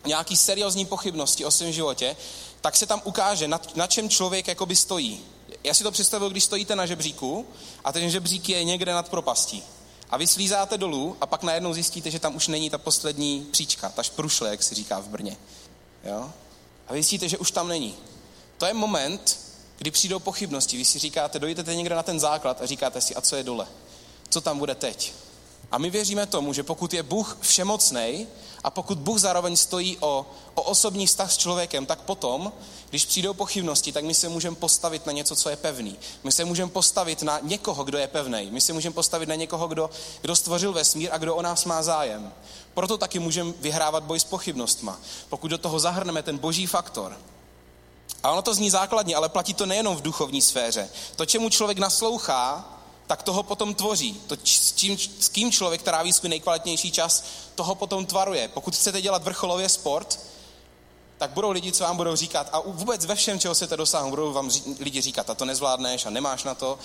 nějaký 0.07 0.37
seriózní 0.37 0.87
pochybnosti 0.87 1.45
o 1.45 1.51
svém 1.51 1.73
životě, 1.73 2.17
tak 2.61 2.77
se 2.77 2.87
tam 2.87 3.03
ukáže, 3.05 3.49
na, 3.49 3.61
na 3.75 3.87
čem 3.87 4.09
člověk 4.09 4.49
jakoby 4.49 4.77
stojí. 4.77 5.21
Já 5.65 5.75
si 5.75 5.83
to 5.83 5.91
představuji, 5.91 6.31
když 6.31 6.45
stojíte 6.45 6.77
na 6.77 6.87
žebříku 6.87 7.47
a 7.85 7.93
ten 7.93 8.11
žebřík 8.11 8.49
je 8.49 8.65
někde 8.65 8.93
nad 8.93 9.09
propastí. 9.09 9.63
A 10.11 10.17
vy 10.17 10.27
slízáte 10.27 10.79
dolů 10.79 11.17
a 11.21 11.27
pak 11.27 11.43
najednou 11.43 11.75
zjistíte, 11.75 12.11
že 12.11 12.19
tam 12.19 12.37
už 12.37 12.49
není 12.49 12.71
ta 12.71 12.79
poslední 12.79 13.47
příčka, 13.51 13.89
ta 13.89 14.03
šprušle, 14.03 14.51
jak 14.51 14.63
se 14.63 14.75
říká 14.75 14.99
v 14.99 15.09
Brně. 15.09 15.37
Jo? 16.05 16.33
A 16.89 16.93
vy 16.93 17.03
zjistíte, 17.03 17.29
že 17.29 17.39
už 17.39 17.51
tam 17.51 17.69
není. 17.69 17.95
To 18.59 18.67
je 18.67 18.75
moment, 18.75 19.41
kdy 19.79 19.91
přijdou 19.91 20.19
pochybnosti. 20.19 20.77
Vy 20.77 20.85
si 20.85 20.99
říkáte, 20.99 21.39
dojdete 21.39 21.75
někde 21.75 21.95
na 21.95 22.03
ten 22.03 22.21
základ 22.21 22.63
a 22.63 22.67
říkáte 22.67 23.01
si, 23.01 23.15
a 23.15 23.21
co 23.21 23.37
je 23.37 23.43
dole? 23.43 23.67
Co 24.29 24.41
tam 24.41 24.59
bude 24.59 24.75
teď? 24.75 25.13
A 25.71 25.79
my 25.79 25.91
věříme 25.91 26.27
tomu, 26.27 26.53
že 26.53 26.63
pokud 26.63 26.95
je 26.95 27.03
Bůh 27.03 27.39
všemocný 27.41 28.27
a 28.65 28.71
pokud 28.71 28.99
Bůh 28.99 29.19
zároveň 29.19 29.57
stojí 29.57 29.99
o, 30.01 30.27
o 30.55 30.63
osobní 30.63 31.07
vztah 31.07 31.33
s 31.33 31.37
člověkem, 31.37 31.87
tak 31.87 32.01
potom, 32.01 32.53
když 32.91 33.05
přijdou 33.07 33.35
pochybnosti, 33.35 33.93
tak 33.93 34.05
my 34.05 34.15
se 34.15 34.29
můžeme 34.29 34.57
postavit 34.57 35.07
na 35.07 35.13
něco, 35.13 35.37
co 35.37 35.51
je 35.51 35.57
pevný. 35.57 35.97
My 36.25 36.33
se 36.33 36.45
můžeme 36.45 36.71
postavit 36.71 37.23
na 37.23 37.39
někoho, 37.43 37.85
kdo 37.85 37.99
je 37.99 38.07
pevný. 38.09 38.49
My 38.51 38.61
se 38.61 38.73
můžeme 38.73 38.95
postavit 38.95 39.29
na 39.29 39.35
někoho, 39.35 39.69
kdo, 39.69 39.91
kdo 40.21 40.37
stvořil 40.37 40.73
vesmír 40.73 41.09
a 41.13 41.19
kdo 41.19 41.37
o 41.37 41.43
nás 41.43 41.65
má 41.65 41.83
zájem. 41.83 42.33
Proto 42.75 42.99
taky 42.99 43.19
můžeme 43.19 43.53
vyhrávat 43.61 44.05
boj 44.05 44.21
s 44.21 44.25
pochybnostma. 44.25 45.01
Pokud 45.29 45.49
do 45.49 45.59
toho 45.59 45.79
zahrneme 45.79 46.23
ten 46.23 46.39
boží 46.39 46.67
faktor, 46.67 47.17
a 48.23 48.33
ono 48.33 48.43
to 48.43 48.55
zní 48.55 48.71
základně, 48.71 49.17
ale 49.17 49.29
platí 49.29 49.55
to 49.55 49.67
nejenom 49.67 49.97
v 49.97 50.03
duchovní 50.03 50.43
sféře. 50.43 50.89
To, 51.17 51.27
čemu 51.27 51.49
člověk 51.49 51.79
naslouchá, 51.79 52.65
tak 53.07 53.23
toho 53.23 53.43
potom 53.43 53.75
tvoří. 53.75 54.21
To, 54.27 54.37
s, 54.45 54.73
tím, 54.73 54.99
s 54.99 55.29
kým 55.29 55.53
člověk 55.53 55.83
tráví 55.83 56.13
svůj 56.13 56.29
nejkvalitnější 56.29 56.93
čas, 56.93 57.25
toho 57.55 57.75
potom 57.75 58.07
tvaruje. 58.07 58.49
Pokud 58.49 58.75
chcete 58.75 59.03
dělat 59.03 59.25
vrcholově 59.25 59.69
sport, 59.69 60.21
tak 61.19 61.31
budou 61.31 61.51
lidi, 61.51 61.73
co 61.73 61.85
vám 61.85 61.97
budou 61.97 62.17
říkat, 62.17 62.49
a 62.53 62.61
vůbec 62.61 63.07
ve 63.07 63.15
všem, 63.15 63.41
čeho 63.41 63.55
chcete 63.55 63.77
dosáhnout, 63.77 64.11
budou 64.11 64.33
vám 64.33 64.51
lidi 64.81 65.01
říkat, 65.01 65.31
a 65.31 65.35
to 65.35 65.45
nezvládneš 65.45 66.07
a 66.07 66.11
nemáš 66.11 66.45
na 66.45 66.55
to. 66.55 66.79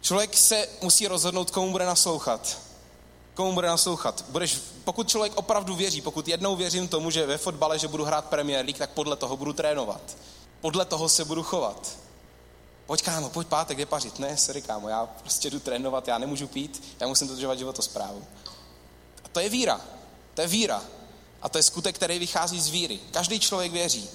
Člověk 0.00 0.36
se 0.36 0.68
musí 0.82 1.06
rozhodnout, 1.08 1.50
komu 1.50 1.72
bude 1.72 1.86
naslouchat. 1.86 2.58
Komu 3.34 3.52
bude 3.52 3.68
naslouchat. 3.68 4.24
Budeš, 4.28 4.58
pokud 4.84 5.08
člověk 5.08 5.36
opravdu 5.36 5.74
věří, 5.74 6.00
pokud 6.00 6.28
jednou 6.28 6.56
věřím 6.56 6.88
tomu, 6.88 7.10
že 7.10 7.26
ve 7.26 7.38
fotbale, 7.38 7.78
že 7.78 7.88
budu 7.88 8.04
hrát 8.04 8.24
Premier 8.24 8.64
League, 8.64 8.78
tak 8.78 8.90
podle 8.90 9.16
toho 9.16 9.36
budu 9.36 9.52
trénovat. 9.52 10.00
Podle 10.60 10.84
toho 10.84 11.08
se 11.08 11.24
budu 11.24 11.42
chovat. 11.42 11.96
Pojď 12.90 13.02
kámo, 13.02 13.28
pojď 13.28 13.48
pátek, 13.48 13.76
kde 13.76 13.86
pařit. 13.86 14.18
Ne, 14.18 14.36
sorry 14.36 14.62
kámo, 14.62 14.88
já 14.88 15.06
prostě 15.06 15.50
jdu 15.50 15.60
trénovat, 15.60 16.08
já 16.08 16.18
nemůžu 16.18 16.46
pít, 16.46 16.96
já 17.00 17.06
musím 17.06 17.28
dodržovat 17.28 17.58
životosprávu. 17.58 18.24
A 19.24 19.28
to 19.28 19.40
je 19.40 19.48
víra. 19.48 19.80
To 20.34 20.40
je 20.40 20.46
víra. 20.46 20.82
A 21.42 21.48
to 21.48 21.58
je 21.58 21.62
skutek, 21.62 21.94
který 21.94 22.18
vychází 22.18 22.60
z 22.60 22.68
víry. 22.68 23.00
Každý 23.10 23.40
člověk 23.40 23.72
věří. 23.72 24.10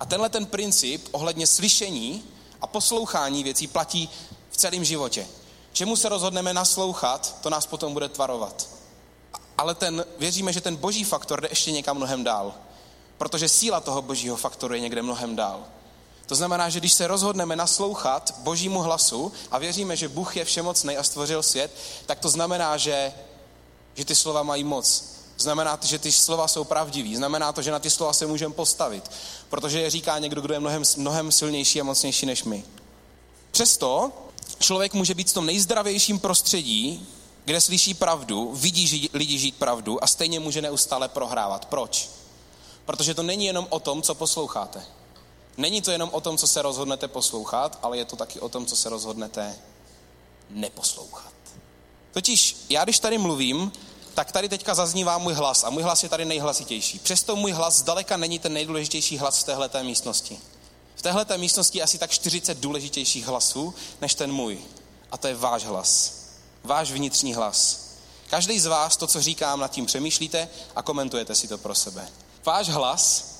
A 0.00 0.06
tenhle 0.06 0.28
ten 0.28 0.46
princip 0.46 1.08
ohledně 1.12 1.46
slyšení 1.46 2.24
a 2.60 2.66
poslouchání 2.66 3.44
věcí 3.44 3.66
platí 3.66 4.10
v 4.50 4.56
celém 4.56 4.84
životě. 4.84 5.26
Čemu 5.72 5.96
se 5.96 6.08
rozhodneme 6.08 6.54
naslouchat, 6.54 7.40
to 7.40 7.50
nás 7.50 7.66
potom 7.66 7.92
bude 7.92 8.08
tvarovat. 8.08 8.68
Ale 9.58 9.74
ten, 9.74 10.04
věříme, 10.18 10.52
že 10.52 10.60
ten 10.60 10.76
boží 10.76 11.04
faktor 11.04 11.40
jde 11.40 11.48
ještě 11.50 11.72
někam 11.72 11.96
mnohem 11.96 12.24
dál. 12.24 12.54
Protože 13.18 13.48
síla 13.48 13.80
toho 13.80 14.02
božího 14.02 14.36
faktoru 14.36 14.74
je 14.74 14.80
někde 14.80 15.02
mnohem 15.02 15.36
dál. 15.36 15.66
To 16.26 16.34
znamená, 16.34 16.68
že 16.68 16.80
když 16.80 16.92
se 16.92 17.06
rozhodneme 17.06 17.56
naslouchat 17.56 18.34
božímu 18.38 18.80
hlasu 18.80 19.32
a 19.50 19.58
věříme, 19.58 19.96
že 19.96 20.08
Bůh 20.08 20.36
je 20.36 20.44
všemocný 20.44 20.96
a 20.96 21.02
stvořil 21.02 21.42
svět, 21.42 21.76
tak 22.06 22.18
to 22.18 22.28
znamená, 22.28 22.76
že, 22.76 23.12
že 23.94 24.04
ty 24.04 24.14
slova 24.14 24.42
mají 24.42 24.64
moc. 24.64 25.04
Znamená 25.38 25.76
to, 25.76 25.86
že 25.86 25.98
ty 25.98 26.12
slova 26.12 26.48
jsou 26.48 26.64
pravdivý. 26.64 27.16
Znamená 27.16 27.52
to, 27.52 27.62
že 27.62 27.70
na 27.70 27.78
ty 27.78 27.90
slova 27.90 28.12
se 28.12 28.26
můžeme 28.26 28.54
postavit. 28.54 29.10
Protože 29.48 29.80
je 29.80 29.90
říká 29.90 30.18
někdo, 30.18 30.40
kdo 30.40 30.54
je 30.54 30.60
mnohem, 30.60 30.82
mnohem 30.96 31.32
silnější 31.32 31.80
a 31.80 31.84
mocnější 31.84 32.26
než 32.26 32.44
my. 32.44 32.64
Přesto 33.50 34.12
člověk 34.58 34.94
může 34.94 35.14
být 35.14 35.30
v 35.30 35.34
tom 35.34 35.46
nejzdravějším 35.46 36.18
prostředí, 36.18 37.08
kde 37.44 37.60
slyší 37.60 37.94
pravdu, 37.94 38.52
vidí 38.54 39.10
lidi 39.12 39.38
žít 39.38 39.56
pravdu 39.56 40.04
a 40.04 40.06
stejně 40.06 40.40
může 40.40 40.62
neustále 40.62 41.08
prohrávat. 41.08 41.66
Proč? 41.66 42.10
Protože 42.84 43.14
to 43.14 43.22
není 43.22 43.46
jenom 43.46 43.66
o 43.70 43.80
tom, 43.80 44.02
co 44.02 44.14
posloucháte. 44.14 44.82
Není 45.56 45.82
to 45.82 45.90
jenom 45.90 46.10
o 46.12 46.20
tom, 46.20 46.38
co 46.38 46.46
se 46.46 46.62
rozhodnete 46.62 47.08
poslouchat, 47.08 47.78
ale 47.82 47.98
je 47.98 48.04
to 48.04 48.16
taky 48.16 48.40
o 48.40 48.48
tom, 48.48 48.66
co 48.66 48.76
se 48.76 48.88
rozhodnete 48.88 49.58
neposlouchat. 50.50 51.32
Totiž 52.12 52.56
já, 52.68 52.84
když 52.84 52.98
tady 52.98 53.18
mluvím, 53.18 53.72
tak 54.14 54.32
tady 54.32 54.48
teďka 54.48 54.74
zaznívá 54.74 55.18
můj 55.18 55.34
hlas 55.34 55.64
a 55.64 55.70
můj 55.70 55.82
hlas 55.82 56.02
je 56.02 56.08
tady 56.08 56.24
nejhlasitější. 56.24 56.98
Přesto 56.98 57.36
můj 57.36 57.52
hlas 57.52 57.78
zdaleka 57.78 58.16
není 58.16 58.38
ten 58.38 58.52
nejdůležitější 58.52 59.18
hlas 59.18 59.38
v 59.38 59.44
téhleté 59.44 59.82
místnosti. 59.82 60.38
V 60.96 61.02
téhleté 61.02 61.38
místnosti 61.38 61.78
je 61.78 61.84
asi 61.84 61.98
tak 61.98 62.10
40 62.10 62.58
důležitějších 62.58 63.26
hlasů 63.26 63.74
než 64.00 64.14
ten 64.14 64.32
můj. 64.32 64.58
A 65.10 65.18
to 65.18 65.28
je 65.28 65.34
váš 65.34 65.64
hlas. 65.64 66.14
Váš 66.64 66.90
vnitřní 66.90 67.34
hlas. 67.34 67.86
Každý 68.30 68.60
z 68.60 68.66
vás 68.66 68.96
to, 68.96 69.06
co 69.06 69.22
říkám, 69.22 69.60
nad 69.60 69.70
tím 69.70 69.86
přemýšlíte 69.86 70.48
a 70.76 70.82
komentujete 70.82 71.34
si 71.34 71.48
to 71.48 71.58
pro 71.58 71.74
sebe. 71.74 72.08
Váš 72.44 72.68
hlas 72.68 73.35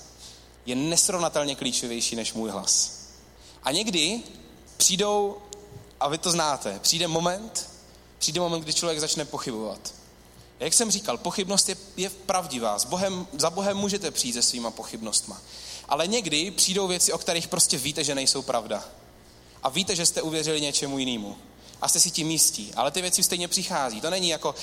je 0.66 0.74
nesrovnatelně 0.74 1.56
klíčovější 1.56 2.16
než 2.16 2.32
můj 2.32 2.50
hlas. 2.50 3.00
A 3.62 3.72
někdy 3.72 4.22
přijdou, 4.76 5.36
a 6.00 6.08
vy 6.08 6.18
to 6.18 6.30
znáte, 6.30 6.78
přijde 6.82 7.08
moment, 7.08 7.70
přijde 8.18 8.40
moment, 8.40 8.60
kdy 8.60 8.72
člověk 8.72 9.00
začne 9.00 9.24
pochybovat. 9.24 9.94
Jak 10.60 10.74
jsem 10.74 10.90
říkal, 10.90 11.18
pochybnost 11.18 11.68
je, 11.68 11.76
je 11.96 12.10
pravdivá. 12.10 12.78
S 12.78 12.84
Bohem, 12.84 13.26
za 13.38 13.50
Bohem 13.50 13.76
můžete 13.76 14.10
přijít 14.10 14.32
se 14.32 14.42
svýma 14.42 14.70
pochybnostma. 14.70 15.42
Ale 15.88 16.06
někdy 16.06 16.50
přijdou 16.50 16.86
věci, 16.86 17.12
o 17.12 17.18
kterých 17.18 17.48
prostě 17.48 17.78
víte, 17.78 18.04
že 18.04 18.14
nejsou 18.14 18.42
pravda. 18.42 18.84
A 19.62 19.68
víte, 19.68 19.96
že 19.96 20.06
jste 20.06 20.22
uvěřili 20.22 20.60
něčemu 20.60 20.98
jinému. 20.98 21.36
A 21.80 21.88
jste 21.88 22.00
si 22.00 22.10
tím 22.10 22.30
jistí. 22.30 22.74
Ale 22.74 22.90
ty 22.90 23.02
věci 23.02 23.22
stejně 23.22 23.48
přichází. 23.48 24.00
To 24.00 24.10
není 24.10 24.28
jako, 24.28 24.54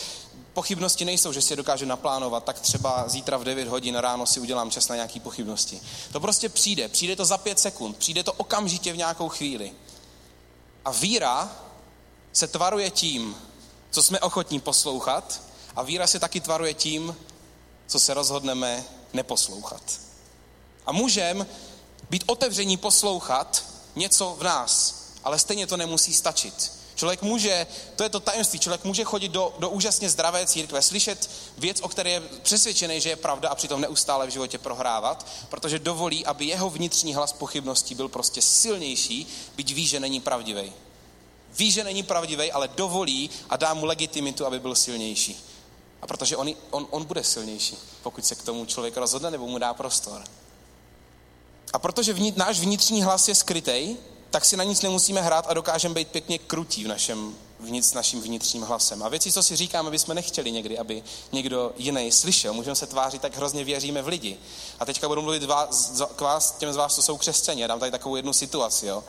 pochybnosti 0.54 1.06
nejsou, 1.06 1.34
že 1.34 1.42
si 1.42 1.54
je 1.54 1.58
dokáže 1.58 1.86
naplánovat, 1.86 2.44
tak 2.44 2.60
třeba 2.60 3.04
zítra 3.08 3.38
v 3.38 3.44
9 3.44 3.68
hodin 3.68 3.96
ráno 3.96 4.26
si 4.26 4.40
udělám 4.40 4.72
čas 4.72 4.88
na 4.88 4.96
nějaké 4.96 5.20
pochybnosti. 5.20 5.82
To 6.12 6.20
prostě 6.20 6.50
přijde, 6.50 6.88
přijde 6.88 7.16
to 7.16 7.26
za 7.26 7.38
pět 7.38 7.60
sekund, 7.60 7.98
přijde 7.98 8.24
to 8.24 8.34
okamžitě 8.34 8.94
v 8.94 8.98
nějakou 8.98 9.30
chvíli. 9.30 9.72
A 10.86 10.92
víra 10.92 11.52
se 12.34 12.48
tvaruje 12.48 12.90
tím, 12.90 13.36
co 13.92 14.04
jsme 14.04 14.20
ochotní 14.20 14.60
poslouchat 14.60 15.42
a 15.76 15.84
víra 15.84 16.08
se 16.08 16.20
taky 16.20 16.40
tvaruje 16.40 16.74
tím, 16.74 17.16
co 17.88 18.00
se 18.00 18.14
rozhodneme 18.14 18.84
neposlouchat. 19.14 19.82
A 20.86 20.92
můžeme 20.92 21.46
být 22.10 22.24
otevření 22.28 22.78
poslouchat 22.78 23.64
něco 23.96 24.36
v 24.40 24.44
nás, 24.44 24.96
ale 25.24 25.40
stejně 25.40 25.68
to 25.68 25.78
nemusí 25.78 26.14
stačit. 26.14 26.83
Člověk 27.04 27.22
může, 27.22 27.68
to 27.96 28.04
je 28.04 28.10
to 28.10 28.20
tajemství, 28.20 28.60
člověk 28.60 28.84
může 28.84 29.04
chodit 29.04 29.28
do, 29.28 29.54
do 29.60 29.70
úžasně 29.70 30.10
zdravé 30.10 30.48
církve, 30.48 30.82
slyšet 30.82 31.30
věc, 31.58 31.82
o 31.82 31.88
které 31.88 32.10
je 32.10 32.22
přesvědčený, 32.22 33.02
že 33.02 33.10
je 33.10 33.16
pravda 33.16 33.50
a 33.50 33.56
přitom 33.56 33.82
neustále 33.82 34.28
v 34.28 34.30
životě 34.30 34.58
prohrávat, 34.58 35.28
protože 35.50 35.80
dovolí, 35.80 36.26
aby 36.26 36.46
jeho 36.46 36.70
vnitřní 36.70 37.14
hlas 37.14 37.34
pochybností 37.34 37.96
byl 37.96 38.10
prostě 38.10 38.42
silnější, 38.42 39.28
byť 39.56 39.74
ví, 39.74 39.88
že 39.88 40.00
není 40.00 40.20
pravdivý. 40.20 40.74
Ví, 41.58 41.72
že 41.72 41.84
není 41.84 42.04
pravdivý, 42.04 42.52
ale 42.52 42.68
dovolí 42.68 43.30
a 43.50 43.58
dá 43.58 43.74
mu 43.74 43.86
legitimitu, 43.86 44.46
aby 44.46 44.60
byl 44.60 44.76
silnější. 44.76 45.46
A 46.02 46.08
protože 46.08 46.38
on, 46.38 46.50
on, 46.72 46.88
on 46.90 47.06
bude 47.06 47.24
silnější, 47.24 47.78
pokud 48.04 48.26
se 48.26 48.36
k 48.36 48.44
tomu 48.44 48.66
člověk 48.66 48.98
rozhodne 48.98 49.32
nebo 49.32 49.48
mu 49.48 49.58
dá 49.58 49.74
prostor. 49.74 50.24
A 51.74 51.80
protože 51.80 52.14
vnitř, 52.14 52.38
náš 52.38 52.60
vnitřní 52.60 53.04
hlas 53.04 53.28
je 53.28 53.36
skrytej, 53.36 53.98
tak 54.34 54.46
si 54.46 54.58
na 54.58 54.64
nic 54.64 54.82
nemusíme 54.82 55.22
hrát 55.22 55.46
a 55.48 55.54
dokážeme 55.54 55.96
být 55.96 56.08
pěkně 56.08 56.40
krutí 56.40 56.84
v 56.84 56.88
našem 56.88 57.36
vnitř 57.60 57.94
naším 57.94 58.22
vnitřním 58.22 58.62
hlasem. 58.62 59.04
A 59.04 59.10
věci, 59.10 59.32
co 59.32 59.44
si 59.44 59.56
říkáme, 59.56 59.92
bychom 59.92 60.16
nechtěli 60.16 60.52
někdy, 60.52 60.78
aby 60.78 61.04
někdo 61.32 61.72
jiný 61.78 62.12
slyšel. 62.12 62.54
Můžeme 62.54 62.76
se 62.76 62.88
tvářit, 62.88 63.22
tak 63.22 63.38
hrozně 63.38 63.64
věříme 63.64 64.02
v 64.02 64.08
lidi. 64.08 64.38
A 64.80 64.86
teďka 64.86 65.08
budu 65.08 65.22
mluvit 65.22 65.44
vás, 65.44 66.02
k 66.16 66.22
vás, 66.22 66.52
těm 66.52 66.74
z 66.74 66.76
vás, 66.76 66.96
co 66.96 67.02
jsou 67.02 67.18
křesťané. 67.18 67.62
Já 67.62 67.68
dám 67.68 67.80
tady 67.80 67.92
takovou 67.92 68.16
jednu 68.16 68.34
situaci. 68.34 68.86
Jo. 68.86 69.04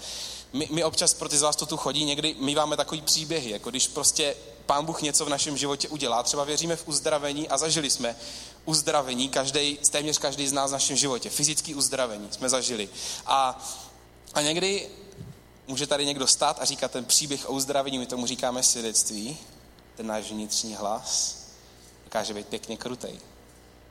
My, 0.52 0.68
my 0.70 0.84
občas 0.84 1.14
pro 1.14 1.28
ty 1.28 1.38
z 1.38 1.42
vás, 1.42 1.56
co 1.56 1.66
tu 1.66 1.76
chodí, 1.76 2.04
někdy 2.04 2.36
my 2.38 2.54
máme 2.54 2.76
takový 2.76 3.02
příběhy, 3.02 3.50
jako 3.50 3.70
když 3.70 3.86
prostě 3.88 4.36
pán 4.66 4.84
Bůh 4.84 5.02
něco 5.02 5.24
v 5.24 5.28
našem 5.28 5.56
životě 5.56 5.88
udělá. 5.88 6.22
Třeba 6.22 6.44
věříme 6.44 6.76
v 6.76 6.88
uzdravení 6.88 7.48
a 7.48 7.58
zažili 7.58 7.90
jsme 7.90 8.16
uzdravení, 8.64 9.28
každý, 9.28 9.78
téměř 9.90 10.18
každý 10.18 10.48
z 10.48 10.52
nás 10.52 10.70
v 10.70 10.72
našem 10.72 10.96
životě. 10.96 11.30
Fyzický 11.30 11.74
uzdravení 11.74 12.28
jsme 12.30 12.48
zažili. 12.48 12.88
A, 13.26 13.64
a 14.34 14.42
někdy 14.42 14.88
může 15.66 15.86
tady 15.86 16.06
někdo 16.06 16.26
stát 16.26 16.58
a 16.60 16.64
říkat 16.64 16.90
ten 16.90 17.04
příběh 17.04 17.48
o 17.48 17.52
uzdravení, 17.52 17.98
my 17.98 18.06
tomu 18.06 18.26
říkáme 18.26 18.62
svědectví, 18.62 19.38
ten 19.96 20.06
náš 20.06 20.30
vnitřní 20.30 20.74
hlas, 20.74 21.38
dokáže 22.04 22.34
být 22.34 22.48
pěkně 22.48 22.76
krutej, 22.76 23.20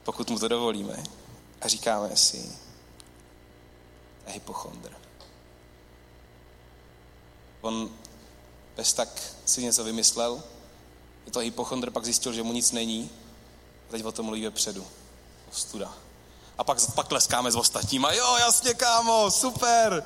pokud 0.03 0.29
mu 0.29 0.39
to 0.39 0.47
dovolíme. 0.47 1.03
A 1.61 1.67
říkáme 1.67 2.17
si, 2.17 2.37
je 4.27 4.33
hypochondr. 4.33 4.91
On 7.61 7.89
bez 8.75 8.93
tak 8.93 9.21
si 9.45 9.63
něco 9.63 9.83
vymyslel, 9.83 10.43
je 11.25 11.31
to 11.31 11.39
hypochondr, 11.39 11.91
pak 11.91 12.05
zjistil, 12.05 12.33
že 12.33 12.43
mu 12.43 12.53
nic 12.53 12.71
není, 12.71 13.09
a 13.89 13.91
teď 13.91 14.05
o 14.05 14.11
tom 14.11 14.25
mluví 14.25 14.43
vepředu. 14.43 14.87
Studa. 15.51 15.93
A 16.57 16.63
pak, 16.63 16.77
pak 16.95 17.07
tleskáme 17.07 17.51
s 17.51 17.55
ostatníma. 17.55 18.11
Jo, 18.11 18.35
jasně, 18.39 18.73
kámo, 18.73 19.31
super. 19.31 20.03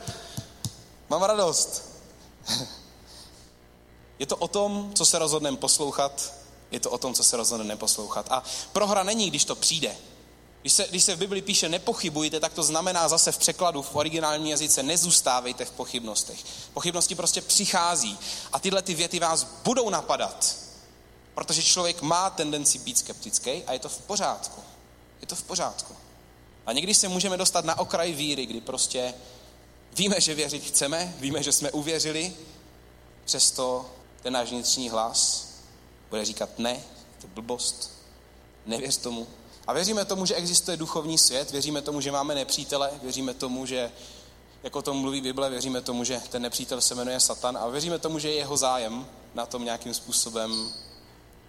Mám 1.10 1.24
radost. 1.24 1.84
Je 4.20 4.26
to 4.26 4.36
o 4.36 4.48
tom, 4.48 4.91
co 4.96 5.06
se 5.06 5.20
rozhodneme 5.20 5.58
poslouchat, 5.58 6.34
je 6.72 6.80
to 6.80 6.91
o 6.91 6.98
tom, 6.98 7.13
co 7.13 7.24
se 7.24 7.38
rozhodneme 7.38 7.67
neposlouchat. 7.67 8.26
A 8.30 8.43
prohra 8.74 9.04
není, 9.04 9.30
když 9.30 9.46
to 9.46 9.56
přijde. 9.56 9.96
Když 10.62 10.74
se, 10.74 10.88
když 10.89 11.04
se 11.04 11.15
v 11.15 11.20
Bibli 11.20 11.41
píše 11.41 11.70
nepochybujte, 11.70 12.39
tak 12.39 12.54
to 12.54 12.63
znamená 12.63 13.08
zase 13.08 13.32
v 13.32 13.38
překladu, 13.38 13.82
v 13.82 13.96
originálním 13.96 14.48
jazyce, 14.48 14.84
nezůstávejte 14.84 15.65
v 15.65 15.72
pochybnostech. 15.72 16.39
Pochybnosti 16.74 17.15
prostě 17.15 17.41
přichází 17.41 18.17
a 18.54 18.60
tyhle 18.60 18.82
ty 18.82 18.93
věty 18.93 19.20
vás 19.20 19.43
budou 19.63 19.89
napadat. 19.89 20.56
Protože 21.36 21.63
člověk 21.63 22.02
má 22.02 22.30
tendenci 22.30 22.80
být 22.80 22.98
skeptický 22.98 23.63
a 23.63 23.74
je 23.74 23.80
to 23.80 23.89
v 23.89 24.02
pořádku. 24.02 24.62
Je 25.22 25.28
to 25.28 25.36
v 25.36 25.43
pořádku. 25.43 25.96
A 26.65 26.74
někdy 26.74 26.93
se 26.93 27.08
můžeme 27.08 27.38
dostat 27.38 27.65
na 27.65 27.80
okraj 27.80 28.13
víry, 28.13 28.46
kdy 28.46 28.62
prostě 28.62 29.13
víme, 29.97 30.21
že 30.21 30.36
věřit 30.36 30.63
chceme, 30.63 31.15
víme, 31.19 31.43
že 31.43 31.51
jsme 31.51 31.71
uvěřili, 31.71 32.33
přesto 33.25 33.86
ten 34.21 34.33
náš 34.33 34.49
vnitřní 34.49 34.89
hlas 34.89 35.47
bude 36.10 36.25
říkat 36.25 36.60
ne, 36.60 36.83
to 37.21 37.27
blbost, 37.27 37.91
nevěř 38.65 38.97
tomu. 38.97 39.27
A 39.67 39.73
věříme 39.73 40.05
tomu, 40.05 40.25
že 40.25 40.36
existuje 40.36 40.77
duchovní 40.77 41.17
svět, 41.17 41.51
věříme 41.51 41.81
tomu, 41.81 42.01
že 42.01 42.12
máme 42.12 42.36
nepřítele, 42.36 42.91
věříme 43.03 43.33
tomu, 43.33 43.65
že 43.65 43.91
jako 44.63 44.81
tom 44.81 44.97
mluví 44.97 45.21
Bible, 45.21 45.49
věříme 45.49 45.81
tomu, 45.81 46.03
že 46.03 46.21
ten 46.29 46.41
nepřítel 46.41 46.81
se 46.81 46.95
jmenuje 46.95 47.19
Satan 47.19 47.57
a 47.57 47.67
věříme 47.67 47.99
tomu, 47.99 48.19
že 48.19 48.29
je 48.29 48.36
jeho 48.36 48.57
zájem 48.57 49.07
na 49.33 49.45
tom 49.45 49.65
nějakým 49.65 49.93
způsobem 49.93 50.73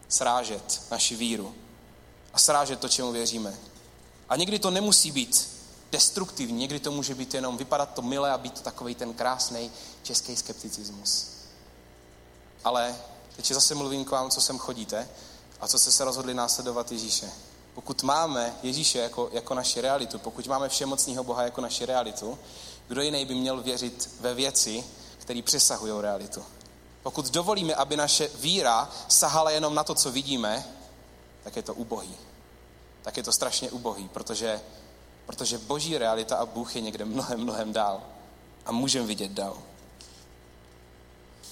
srážet 0.09 0.83
naši 0.91 1.17
víru 1.17 1.55
a 2.33 2.39
srážet 2.39 2.81
to, 2.81 2.89
čemu 2.89 3.13
věříme. 3.13 3.59
A 4.29 4.37
někdy 4.37 4.59
to 4.59 4.71
nemusí 4.71 5.13
být 5.13 5.58
destruktivní, 5.93 6.59
někdy 6.59 6.81
to 6.81 6.93
může 6.93 7.15
být 7.15 7.35
jenom 7.35 7.57
vypadat 7.57 7.95
to 7.95 8.03
milé 8.03 8.33
a 8.33 8.39
být 8.39 8.55
to 8.55 8.61
takový 8.61 8.95
ten 8.95 9.15
krásný 9.15 9.71
český 10.03 10.37
skepticismus. 10.37 11.27
Ale 12.65 12.97
teď 13.37 13.47
zase 13.47 13.75
mluvím 13.75 14.05
k 14.05 14.11
vám, 14.11 14.31
co 14.31 14.41
sem 14.41 14.59
chodíte 14.59 15.09
a 15.61 15.69
co 15.69 15.79
jste 15.79 15.93
se 15.93 16.05
rozhodli 16.05 16.35
následovat 16.35 16.93
Ježíše. 16.93 17.31
Pokud 17.75 18.03
máme 18.03 18.55
Ježíše 18.63 18.99
jako, 18.99 19.29
jako 19.33 19.55
naši 19.55 19.81
realitu, 19.81 20.19
pokud 20.19 20.47
máme 20.47 20.69
všemocného 20.69 21.25
Boha 21.25 21.43
jako 21.43 21.61
naši 21.61 21.87
realitu, 21.87 22.39
kdo 22.89 23.03
jiný 23.03 23.25
by 23.25 23.35
měl 23.35 23.63
věřit 23.63 24.11
ve 24.21 24.35
věci, 24.35 24.85
které 25.19 25.43
přesahují 25.43 25.93
realitu? 26.01 26.45
Pokud 27.03 27.31
dovolíme, 27.31 27.75
aby 27.75 27.97
naše 27.97 28.29
víra 28.35 28.91
sahala 29.09 29.51
jenom 29.51 29.75
na 29.75 29.85
to, 29.85 29.95
co 29.95 30.13
vidíme, 30.13 30.65
tak 31.45 31.57
je 31.57 31.63
to 31.63 31.75
ubohý. 31.75 32.17
Tak 33.03 33.17
je 33.17 33.23
to 33.23 33.33
strašně 33.33 33.71
ubohý, 33.71 34.09
protože, 34.09 34.61
protože 35.29 35.59
boží 35.59 35.99
realita 35.99 36.37
a 36.37 36.47
Bůh 36.47 36.77
je 36.77 36.83
někde 36.83 37.05
mnohem, 37.05 37.41
mnohem 37.41 37.73
dál. 37.73 38.03
A 38.67 38.73
můžeme 38.73 39.07
vidět 39.07 39.31
dál. 39.31 39.59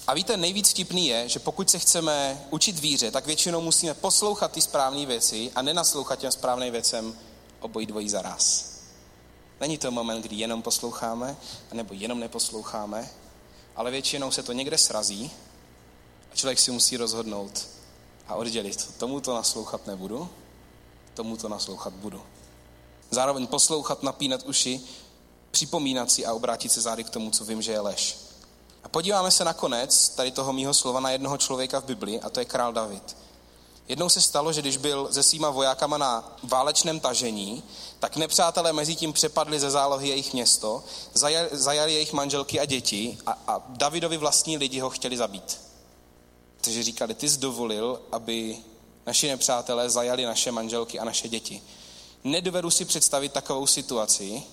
A 0.07 0.13
víte, 0.13 0.37
nejvíc 0.37 0.69
vtipný 0.69 1.07
je, 1.07 1.29
že 1.29 1.39
pokud 1.39 1.69
se 1.69 1.79
chceme 1.79 2.45
učit 2.49 2.79
víře, 2.79 3.11
tak 3.11 3.25
většinou 3.25 3.61
musíme 3.61 3.93
poslouchat 3.93 4.51
ty 4.51 4.61
správné 4.61 5.05
věci 5.05 5.51
a 5.55 5.61
nenaslouchat 5.61 6.19
těm 6.19 6.31
správným 6.31 6.71
věcem 6.71 7.15
obojí 7.59 7.85
dvojí 7.85 8.09
zaraz. 8.09 8.73
Není 9.59 9.77
to 9.77 9.91
moment, 9.91 10.21
kdy 10.21 10.35
jenom 10.35 10.61
posloucháme, 10.61 11.37
nebo 11.73 11.93
jenom 11.93 12.19
neposloucháme, 12.19 13.09
ale 13.75 13.91
většinou 13.91 14.31
se 14.31 14.43
to 14.43 14.53
někde 14.53 14.77
srazí 14.77 15.31
a 16.31 16.35
člověk 16.35 16.59
si 16.59 16.71
musí 16.71 16.97
rozhodnout 16.97 17.67
a 18.27 18.35
oddělit. 18.35 18.93
Tomu 18.97 19.21
to 19.21 19.35
naslouchat 19.35 19.87
nebudu, 19.87 20.29
tomu 21.13 21.37
to 21.37 21.49
naslouchat 21.49 21.93
budu. 21.93 22.23
Zároveň 23.11 23.47
poslouchat, 23.47 24.03
napínat 24.03 24.43
uši, 24.43 24.81
připomínat 25.51 26.11
si 26.11 26.25
a 26.25 26.33
obrátit 26.33 26.71
se 26.71 26.81
zády 26.81 27.03
k 27.03 27.09
tomu, 27.09 27.31
co 27.31 27.45
vím, 27.45 27.61
že 27.61 27.71
je 27.71 27.79
lež. 27.79 28.17
A 28.83 28.89
podíváme 28.89 29.31
se 29.31 29.43
nakonec 29.43 30.09
tady 30.09 30.31
toho 30.31 30.53
mýho 30.53 30.73
slova 30.73 30.99
na 30.99 31.11
jednoho 31.11 31.37
člověka 31.37 31.81
v 31.81 31.85
Biblii, 31.85 32.19
a 32.21 32.29
to 32.29 32.39
je 32.39 32.45
král 32.45 32.73
David. 32.73 33.17
Jednou 33.87 34.09
se 34.09 34.21
stalo, 34.21 34.53
že 34.53 34.61
když 34.61 34.77
byl 34.77 35.09
se 35.11 35.23
svýma 35.23 35.49
vojákama 35.49 35.97
na 35.97 36.37
válečném 36.43 36.99
tažení, 36.99 37.63
tak 37.99 38.15
nepřátelé 38.15 38.73
mezi 38.73 38.95
tím 38.95 39.13
přepadli 39.13 39.59
ze 39.59 39.71
zálohy 39.71 40.09
jejich 40.09 40.33
město, 40.33 40.83
zajali, 41.13 41.49
zajali 41.51 41.93
jejich 41.93 42.13
manželky 42.13 42.59
a 42.59 42.65
děti 42.65 43.17
a, 43.25 43.37
a 43.47 43.61
Davidovi 43.67 44.17
vlastní 44.17 44.57
lidi 44.57 44.79
ho 44.79 44.89
chtěli 44.89 45.17
zabít. 45.17 45.61
Takže 46.61 46.83
říkali, 46.83 47.13
ty 47.13 47.29
jsi 47.29 47.37
dovolil, 47.37 48.01
aby 48.11 48.57
naši 49.05 49.27
nepřátelé 49.27 49.89
zajali 49.89 50.25
naše 50.25 50.51
manželky 50.51 50.99
a 50.99 51.05
naše 51.05 51.29
děti. 51.29 51.61
Nedovedu 52.27 52.71
si 52.71 52.85
představit 52.85 53.31
takovou 53.31 53.67
situaci, 53.67 54.43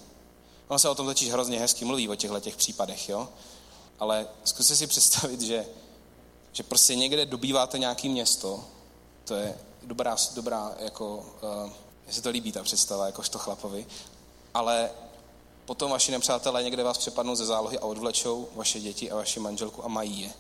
ono 0.69 0.79
se 0.79 0.89
o 0.89 0.95
tom 0.95 1.07
totiž 1.07 1.31
hrozně 1.31 1.59
hezky 1.59 1.85
mluví 1.85 2.09
o 2.09 2.15
těchto 2.15 2.41
těch 2.41 2.57
případech, 2.57 3.09
jo? 3.09 3.29
ale 3.99 4.27
zkuste 4.45 4.77
si 4.77 4.87
představit, 4.87 5.41
že, 5.41 5.67
že 6.53 6.63
prostě 6.63 6.95
někde 6.95 7.27
dobýváte 7.27 7.79
nějaké 7.79 8.09
město, 8.09 8.65
to 9.25 9.35
je 9.35 9.59
dobrá, 9.83 10.17
dobrá 10.35 10.73
jako, 10.79 11.27
uh, 11.67 11.71
se 12.11 12.23
to 12.23 12.31
líbí 12.31 12.53
ta 12.53 12.63
představa, 12.63 13.07
jakožto 13.07 13.39
chlapovi, 13.39 13.87
ale 14.55 14.91
potom 15.65 15.91
vaši 15.91 16.13
nepřátelé 16.13 16.63
někde 16.63 16.83
vás 16.83 16.99
přepadnou 16.99 17.35
ze 17.35 17.45
zálohy 17.45 17.79
a 17.79 17.85
odvlečou 17.85 18.49
vaše 18.55 18.81
děti 18.81 19.11
a 19.11 19.17
vaši 19.17 19.41
manželku 19.41 19.85
a 19.85 19.89
mají 19.89 20.21
je. 20.21 20.33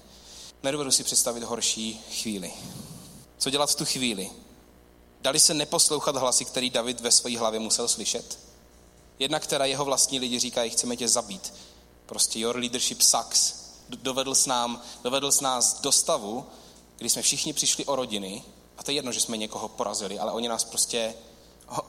Nedovedu 0.62 0.90
si 0.90 1.04
představit 1.04 1.42
horší 1.42 2.04
chvíli. 2.10 2.52
Co 3.38 3.50
dělat 3.50 3.70
v 3.70 3.74
tu 3.74 3.84
chvíli? 3.84 4.30
Dali 5.24 5.40
se 5.40 5.54
neposlouchat 5.54 6.16
hlasy, 6.16 6.44
který 6.44 6.70
David 6.70 7.00
ve 7.00 7.10
své 7.10 7.38
hlavě 7.38 7.60
musel 7.60 7.88
slyšet? 7.88 8.38
Jedna, 9.18 9.40
která 9.40 9.64
jeho 9.64 9.84
vlastní 9.84 10.18
lidi 10.18 10.38
říkají, 10.38 10.70
chceme 10.70 10.96
tě 10.96 11.08
zabít. 11.08 11.54
Prostě 12.06 12.38
your 12.38 12.56
leadership 12.56 13.02
sucks. 13.02 13.54
Dovedl 13.88 14.34
s, 14.34 14.46
nám, 14.46 14.82
dovedl 15.04 15.32
s 15.32 15.40
nás 15.40 15.80
do 15.80 15.92
stavu, 15.92 16.46
kdy 16.96 17.10
jsme 17.10 17.22
všichni 17.22 17.52
přišli 17.52 17.84
o 17.84 17.96
rodiny, 17.96 18.42
a 18.76 18.82
to 18.82 18.90
je 18.90 18.94
jedno, 18.94 19.12
že 19.12 19.20
jsme 19.20 19.36
někoho 19.36 19.68
porazili, 19.68 20.18
ale 20.18 20.32
oni 20.32 20.48
nás 20.48 20.64
prostě, 20.64 21.14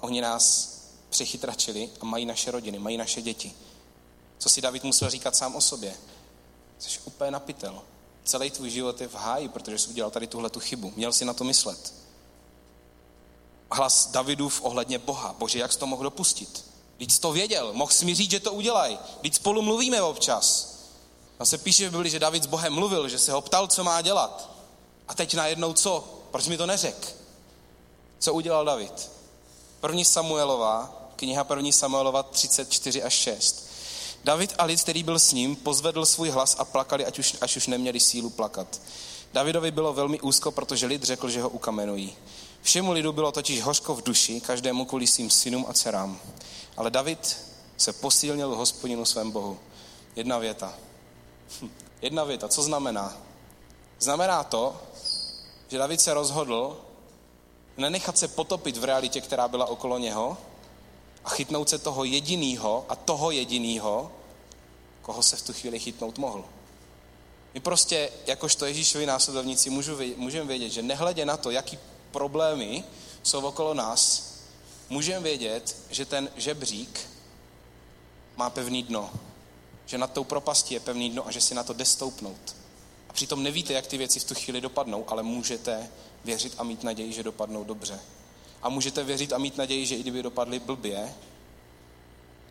oni 0.01 0.21
nás 0.21 0.75
přechytračili 1.09 1.89
a 2.01 2.05
mají 2.05 2.25
naše 2.25 2.51
rodiny, 2.51 2.79
mají 2.79 2.97
naše 2.97 3.21
děti. 3.21 3.53
Co 4.37 4.49
si 4.49 4.61
David 4.61 4.83
musel 4.83 5.09
říkat 5.09 5.35
sám 5.35 5.55
o 5.55 5.61
sobě? 5.61 5.95
Jsi 6.79 6.99
úplně 7.05 7.31
napitel. 7.31 7.81
Celý 8.23 8.51
tvůj 8.51 8.69
život 8.69 9.01
je 9.01 9.07
v 9.07 9.15
háji, 9.15 9.49
protože 9.49 9.79
jsi 9.79 9.89
udělal 9.89 10.11
tady 10.11 10.27
tuhle 10.27 10.49
tu 10.49 10.59
chybu. 10.59 10.93
Měl 10.95 11.13
si 11.13 11.25
na 11.25 11.33
to 11.33 11.43
myslet. 11.43 11.94
Hlas 13.75 14.07
Davidův 14.11 14.61
ohledně 14.63 14.99
Boha. 14.99 15.35
Bože, 15.39 15.59
jak 15.59 15.73
jsi 15.73 15.79
to 15.79 15.87
mohl 15.87 16.03
dopustit? 16.03 16.65
Víc 16.99 17.19
to 17.19 17.31
věděl, 17.31 17.73
mohl 17.73 17.91
jsi 17.91 18.05
mi 18.05 18.15
říct, 18.15 18.31
že 18.31 18.39
to 18.39 18.53
udělaj. 18.53 18.97
Víc 19.23 19.35
spolu 19.35 19.61
mluvíme 19.61 20.01
občas. 20.01 20.75
A 21.39 21.45
se 21.45 21.57
píše 21.57 21.89
v 21.89 21.91
Bibli, 21.91 22.09
že 22.09 22.19
David 22.19 22.43
s 22.43 22.45
Bohem 22.45 22.73
mluvil, 22.73 23.09
že 23.09 23.19
se 23.19 23.31
ho 23.31 23.41
ptal, 23.41 23.67
co 23.67 23.83
má 23.83 24.01
dělat. 24.01 24.49
A 25.07 25.13
teď 25.13 25.33
najednou 25.33 25.73
co? 25.73 26.03
Proč 26.31 26.47
mi 26.47 26.57
to 26.57 26.65
neřek? 26.65 27.15
Co 28.19 28.33
udělal 28.33 28.65
David? 28.65 29.11
První 29.79 30.05
Samuelova, 30.05 30.93
kniha 31.15 31.43
první 31.43 31.73
Samuelova 31.73 32.23
34 32.23 33.03
až 33.03 33.13
6. 33.13 33.69
David 34.23 34.55
a 34.57 34.65
lid, 34.65 34.81
který 34.81 35.03
byl 35.03 35.19
s 35.19 35.31
ním, 35.31 35.55
pozvedl 35.55 36.05
svůj 36.05 36.29
hlas 36.29 36.55
a 36.59 36.65
plakali, 36.65 37.05
ať 37.05 37.19
už, 37.19 37.35
až 37.41 37.57
už 37.57 37.67
neměli 37.67 37.99
sílu 37.99 38.29
plakat. 38.29 38.81
Davidovi 39.33 39.71
bylo 39.71 39.93
velmi 39.93 40.19
úzko, 40.21 40.51
protože 40.51 40.85
lid 40.85 41.03
řekl, 41.03 41.29
že 41.29 41.41
ho 41.41 41.49
ukamenují. 41.49 42.15
Všemu 42.65 42.91
lidu 42.91 43.13
bylo 43.13 43.31
totiž 43.31 43.61
hořko 43.61 43.95
v 43.95 44.03
duši, 44.03 44.41
každému 44.41 44.85
kvůli 44.85 45.07
svým 45.07 45.29
synům 45.29 45.65
a 45.69 45.73
dcerám. 45.73 46.19
Ale 46.77 46.91
David 46.91 47.37
se 47.77 47.93
posílnil 47.93 48.55
hospodinu 48.55 49.05
svém 49.05 49.31
Bohu. 49.31 49.59
Jedna 50.15 50.37
věta. 50.37 50.73
Hm. 51.61 51.69
Jedna 52.01 52.23
věta. 52.23 52.47
Co 52.47 52.63
znamená? 52.63 53.17
Znamená 53.99 54.43
to, 54.43 54.81
že 55.67 55.77
David 55.77 56.01
se 56.01 56.13
rozhodl 56.13 56.81
nenechat 57.77 58.17
se 58.17 58.27
potopit 58.27 58.77
v 58.77 58.83
realitě, 58.83 59.21
která 59.21 59.47
byla 59.47 59.65
okolo 59.65 59.97
něho 59.97 60.37
a 61.25 61.29
chytnout 61.29 61.69
se 61.69 61.77
toho 61.77 62.03
jediného 62.03 62.85
a 62.89 62.95
toho 62.95 63.31
jediného, 63.31 64.11
koho 65.01 65.23
se 65.23 65.35
v 65.35 65.41
tu 65.41 65.53
chvíli 65.53 65.79
chytnout 65.79 66.17
mohl. 66.17 66.45
My 67.53 67.59
prostě, 67.59 68.09
jakožto 68.27 68.65
Ježíšovi 68.65 69.05
následovníci, 69.05 69.69
můžeme 70.17 70.47
vědět, 70.47 70.69
že 70.69 70.81
nehledě 70.81 71.25
na 71.25 71.37
to, 71.37 71.51
jaký 71.51 71.77
problémy 72.15 72.83
jsou 73.23 73.45
okolo 73.45 73.73
nás, 73.73 74.23
můžeme 74.89 75.19
vědět, 75.19 75.75
že 75.89 76.05
ten 76.05 76.29
žebřík 76.35 77.09
má 78.35 78.49
pevný 78.49 78.83
dno. 78.83 79.09
Že 79.85 79.97
nad 79.97 80.11
tou 80.11 80.23
propastí 80.23 80.73
je 80.73 80.79
pevný 80.79 81.09
dno 81.09 81.27
a 81.27 81.31
že 81.31 81.41
si 81.41 81.55
na 81.55 81.63
to 81.63 81.73
jde 81.73 81.85
stoupnout. 81.85 82.55
A 83.09 83.13
přitom 83.13 83.43
nevíte, 83.43 83.73
jak 83.73 83.87
ty 83.87 83.97
věci 83.97 84.19
v 84.19 84.23
tu 84.23 84.35
chvíli 84.35 84.61
dopadnou, 84.61 85.05
ale 85.07 85.23
můžete 85.23 85.89
věřit 86.25 86.53
a 86.57 86.63
mít 86.63 86.83
naději, 86.83 87.13
že 87.13 87.23
dopadnou 87.23 87.63
dobře. 87.63 87.99
A 88.61 88.69
můžete 88.69 89.03
věřit 89.03 89.33
a 89.33 89.37
mít 89.37 89.57
naději, 89.57 89.85
že 89.85 89.95
i 89.95 90.01
kdyby 90.01 90.23
dopadly 90.23 90.59
blbě, 90.59 91.15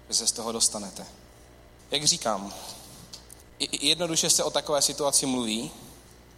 že 0.09 0.14
se 0.14 0.27
z 0.27 0.33
toho 0.33 0.53
dostanete. 0.53 1.07
Jak 1.90 2.05
říkám, 2.05 2.55
jednoduše 3.81 4.31
se 4.31 4.44
o 4.44 4.50
takové 4.50 4.83
situaci 4.83 5.27
mluví, 5.27 5.70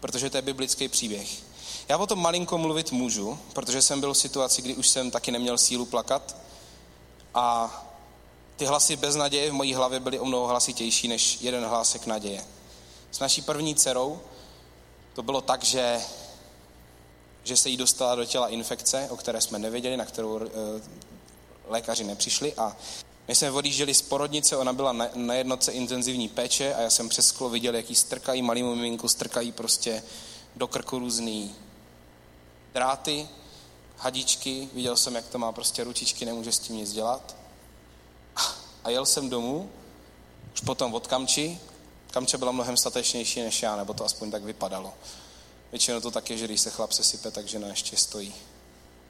protože 0.01 0.31
to 0.31 0.37
je 0.39 0.43
biblický 0.43 0.89
příběh. 0.89 1.56
Já 1.89 1.99
o 1.99 2.07
tom 2.07 2.19
malinko 2.19 2.59
mluvit 2.59 2.93
můžu, 2.93 3.39
protože 3.53 3.83
jsem 3.83 4.01
byl 4.01 4.15
v 4.15 4.19
situaci, 4.19 4.63
kdy 4.63 4.75
už 4.75 4.89
jsem 4.89 5.11
taky 5.11 5.31
neměl 5.31 5.59
sílu 5.59 5.87
plakat 5.87 6.37
a 7.35 7.71
ty 8.57 8.65
hlasy 8.65 8.97
bez 8.97 9.17
naděje 9.17 9.51
v 9.51 9.55
mojí 9.55 9.75
hlavě 9.75 10.01
byly 10.01 10.19
o 10.19 10.25
mnoho 10.25 10.47
hlasitější 10.47 11.09
než 11.09 11.39
jeden 11.41 11.65
hlásek 11.65 12.07
naděje. 12.07 12.45
S 13.11 13.19
naší 13.19 13.43
první 13.43 13.75
dcerou 13.75 14.21
to 15.15 15.23
bylo 15.23 15.41
tak, 15.41 15.65
že, 15.65 16.01
že 17.45 17.57
se 17.57 17.69
jí 17.69 17.77
dostala 17.77 18.15
do 18.15 18.25
těla 18.25 18.49
infekce, 18.49 19.09
o 19.11 19.17
které 19.17 19.41
jsme 19.41 19.59
nevěděli, 19.59 19.97
na 19.97 20.05
kterou 20.05 20.41
e, 20.41 20.51
lékaři 21.69 22.05
nepřišli 22.05 22.55
a 22.55 22.77
my 23.29 23.35
jsme 23.35 23.51
odjížděli 23.51 23.95
z 23.95 24.03
porodnice, 24.03 24.57
ona 24.57 24.73
byla 24.73 24.93
na, 24.93 25.09
na 25.15 25.35
intenzivní 25.71 26.29
péče 26.29 26.75
a 26.75 26.81
já 26.81 26.91
jsem 26.91 27.09
přes 27.09 27.27
sklo 27.27 27.49
viděl, 27.49 27.75
jaký 27.75 27.95
strkají 27.95 28.43
malýmu 28.43 28.75
miminku, 28.75 29.09
strkají 29.09 29.53
prostě 29.53 30.03
do 30.57 30.67
krku 30.67 30.99
různý 30.99 31.55
dráty, 32.77 33.29
hadičky, 33.97 34.69
viděl 34.73 34.97
jsem, 34.97 35.15
jak 35.15 35.27
to 35.27 35.39
má 35.39 35.53
prostě 35.53 35.85
ručičky, 35.85 36.25
nemůže 36.25 36.53
s 36.53 36.59
tím 36.59 36.77
nic 36.77 36.93
dělat. 36.93 37.37
A 38.85 38.91
jel 38.91 39.07
jsem 39.07 39.31
domů, 39.31 39.71
už 40.55 40.61
potom 40.61 40.95
od 40.95 41.07
Kamči. 41.07 41.61
Kamče 42.11 42.39
byla 42.39 42.53
mnohem 42.53 42.77
statečnější 42.77 43.43
než 43.43 43.63
já, 43.63 43.77
nebo 43.77 43.95
to 43.95 44.05
aspoň 44.05 44.31
tak 44.31 44.45
vypadalo. 44.45 44.95
Většinou 45.71 46.01
to 46.01 46.11
tak 46.11 46.31
je, 46.31 46.37
že 46.37 46.45
když 46.45 46.61
se 46.61 46.71
chlap 46.71 46.93
sesype, 46.93 47.31
tak 47.31 47.49
žena 47.49 47.69
ještě 47.69 47.97
stojí. 47.97 48.35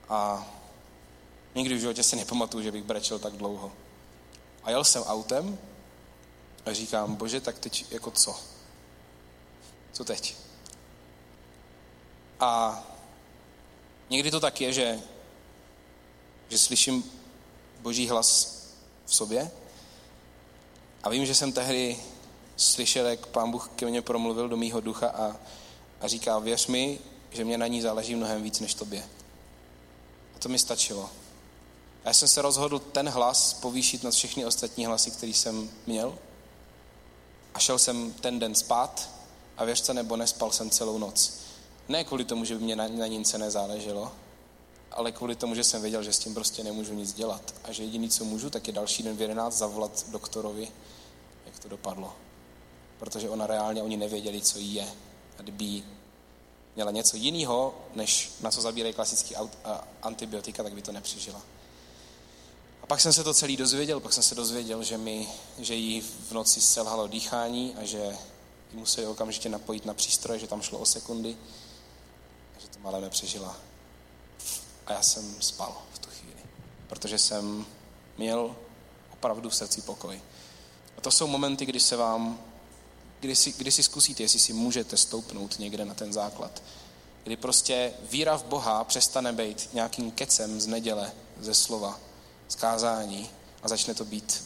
A 0.09 0.47
nikdy 1.55 1.75
v 1.75 1.81
životě 1.81 2.03
si 2.03 2.17
nepamatuju, 2.17 2.63
že 2.63 2.73
bych 2.73 2.85
brečel 2.85 3.19
tak 3.19 3.33
dlouho. 3.33 3.73
A 4.65 4.71
jel 4.71 4.85
jsem 4.85 5.03
autem 5.03 5.59
a 6.67 6.73
říkám, 6.73 7.15
bože, 7.15 7.41
tak 7.41 7.59
teď 7.59 7.87
jako 7.91 8.11
co? 8.11 8.41
Co 9.93 10.05
teď? 10.05 10.37
A 12.41 12.83
někdy 14.11 14.31
to 14.31 14.41
tak 14.41 14.61
je, 14.61 14.73
že, 14.73 15.01
že 16.49 16.59
slyším 16.59 17.05
boží 17.81 18.09
hlas 18.09 18.57
v 19.07 19.15
sobě 19.15 19.51
a 21.03 21.09
vím, 21.09 21.27
že 21.27 21.35
jsem 21.35 21.53
tehdy 21.53 21.99
slyšel, 22.57 23.07
jak 23.07 23.27
pán 23.27 23.51
Bůh 23.51 23.71
ke 23.77 23.87
mně 23.87 24.03
promluvil 24.03 24.49
do 24.49 24.57
mýho 24.57 24.81
ducha 24.81 25.09
a, 25.09 25.37
a 26.01 26.09
říká, 26.09 26.39
věř 26.39 26.67
mi, 26.67 26.99
že 27.31 27.45
mě 27.45 27.59
na 27.59 27.67
ní 27.67 27.83
záleží 27.83 28.15
mnohem 28.15 28.43
víc 28.43 28.61
než 28.61 28.75
tobě. 28.75 29.09
A 30.37 30.39
to 30.39 30.49
mi 30.49 30.59
stačilo. 30.59 31.11
A 32.05 32.09
já 32.09 32.13
jsem 32.13 32.29
se 32.29 32.43
rozhodl 32.43 32.79
ten 32.79 33.09
hlas 33.09 33.55
povýšit 33.55 34.05
nad 34.05 34.15
všechny 34.15 34.47
ostatní 34.47 34.87
hlasy, 34.87 35.11
který 35.11 35.35
jsem 35.35 35.71
měl. 35.87 36.19
A 37.55 37.59
šel 37.59 37.79
jsem 37.79 38.13
ten 38.13 38.39
den 38.39 38.55
spát 38.55 39.11
a 39.57 39.65
věřte 39.65 39.95
nebo 39.95 40.17
nespal 40.17 40.53
jsem 40.53 40.71
celou 40.71 40.99
noc. 40.99 41.46
Ne 41.89 42.05
kvůli 42.05 42.25
tomu, 42.25 42.45
že 42.45 42.55
by 42.55 42.65
mě 42.65 42.77
na, 42.77 42.89
na 42.89 43.07
nince 43.07 43.39
nezáleželo, 43.39 44.13
ale 44.91 45.13
kvůli 45.13 45.37
tomu, 45.37 45.55
že 45.55 45.65
jsem 45.65 45.83
věděl, 45.83 46.03
že 46.03 46.13
s 46.13 46.19
tím 46.19 46.35
prostě 46.35 46.65
nemůžu 46.65 46.95
nic 46.95 47.13
dělat. 47.13 47.55
A 47.65 47.73
že 47.73 47.83
jediný, 47.83 48.11
co 48.11 48.25
můžu, 48.25 48.51
tak 48.51 48.67
je 48.67 48.73
další 48.73 49.03
den 49.03 49.17
v 49.17 49.21
11 49.21 49.59
zavolat 49.59 50.05
doktorovi, 50.09 50.69
jak 51.47 51.59
to 51.59 51.69
dopadlo. 51.69 52.13
Protože 52.99 53.31
ona 53.31 53.47
reálně, 53.47 53.83
oni 53.83 53.97
nevěděli, 53.97 54.41
co 54.41 54.59
jí 54.59 54.75
je. 54.75 54.89
A 55.39 55.43
kdyby 55.43 55.83
měla 56.75 56.91
něco 56.91 57.17
jiného, 57.17 57.75
než 57.95 58.33
na 58.41 58.51
co 58.51 58.61
zabírají 58.61 58.95
klasický 58.95 59.35
antibiotika, 60.03 60.63
tak 60.63 60.75
by 60.75 60.83
to 60.83 60.93
nepřežila. 60.93 61.43
A 62.83 62.87
pak 62.87 63.01
jsem 63.01 63.13
se 63.13 63.25
to 63.25 63.35
celý 63.35 63.57
dozvěděl, 63.57 64.01
pak 64.01 64.13
jsem 64.13 64.23
se 64.23 64.35
dozvěděl, 64.35 64.83
že, 64.83 64.99
mi, 64.99 65.29
že 65.59 65.75
jí 65.75 66.01
v 66.01 66.33
noci 66.33 66.61
selhalo 66.61 67.07
dýchání 67.07 67.75
a 67.75 67.85
že 67.85 68.17
ji 68.73 68.79
museli 68.79 69.07
okamžitě 69.07 69.49
napojit 69.49 69.87
na 69.87 69.95
přístroje, 69.95 70.39
že 70.39 70.47
tam 70.47 70.63
šlo 70.63 70.79
o 70.79 70.87
sekundy 70.87 71.37
že 72.59 72.69
to 72.69 72.79
malé 72.79 73.01
nepřežila. 73.01 73.57
A 74.87 74.93
já 74.93 75.03
jsem 75.03 75.37
spal 75.41 75.83
v 75.95 75.99
tu 75.99 76.09
chvíli, 76.11 76.41
protože 76.89 77.19
jsem 77.19 77.67
měl 78.19 78.57
opravdu 79.13 79.51
v 79.51 79.57
srdci 79.57 79.83
pokoj. 79.83 80.21
A 80.99 81.01
to 81.01 81.11
jsou 81.11 81.27
momenty, 81.27 81.67
kdy 81.67 81.81
se 81.81 81.97
vám, 81.97 82.41
kdy 83.21 83.37
si, 83.37 83.53
kdy 83.53 83.73
si 83.73 83.83
zkusíte, 83.83 84.23
jestli 84.23 84.39
si 84.39 84.53
můžete 84.53 84.97
stoupnout 84.97 85.59
někde 85.59 85.85
na 85.85 85.95
ten 85.95 86.13
základ. 86.13 86.63
Kdy 87.25 87.37
prostě 87.37 87.93
víra 88.11 88.37
v 88.39 88.45
Boha 88.45 88.85
přestane 88.85 89.33
být 89.33 89.69
nějakým 89.73 90.11
kecem 90.11 90.61
z 90.61 90.67
neděle, 90.67 91.13
ze 91.41 91.55
slova, 91.55 92.01
zkázání 92.49 93.31
a 93.63 93.69
začne 93.69 93.95
to 93.95 94.05
být 94.05 94.45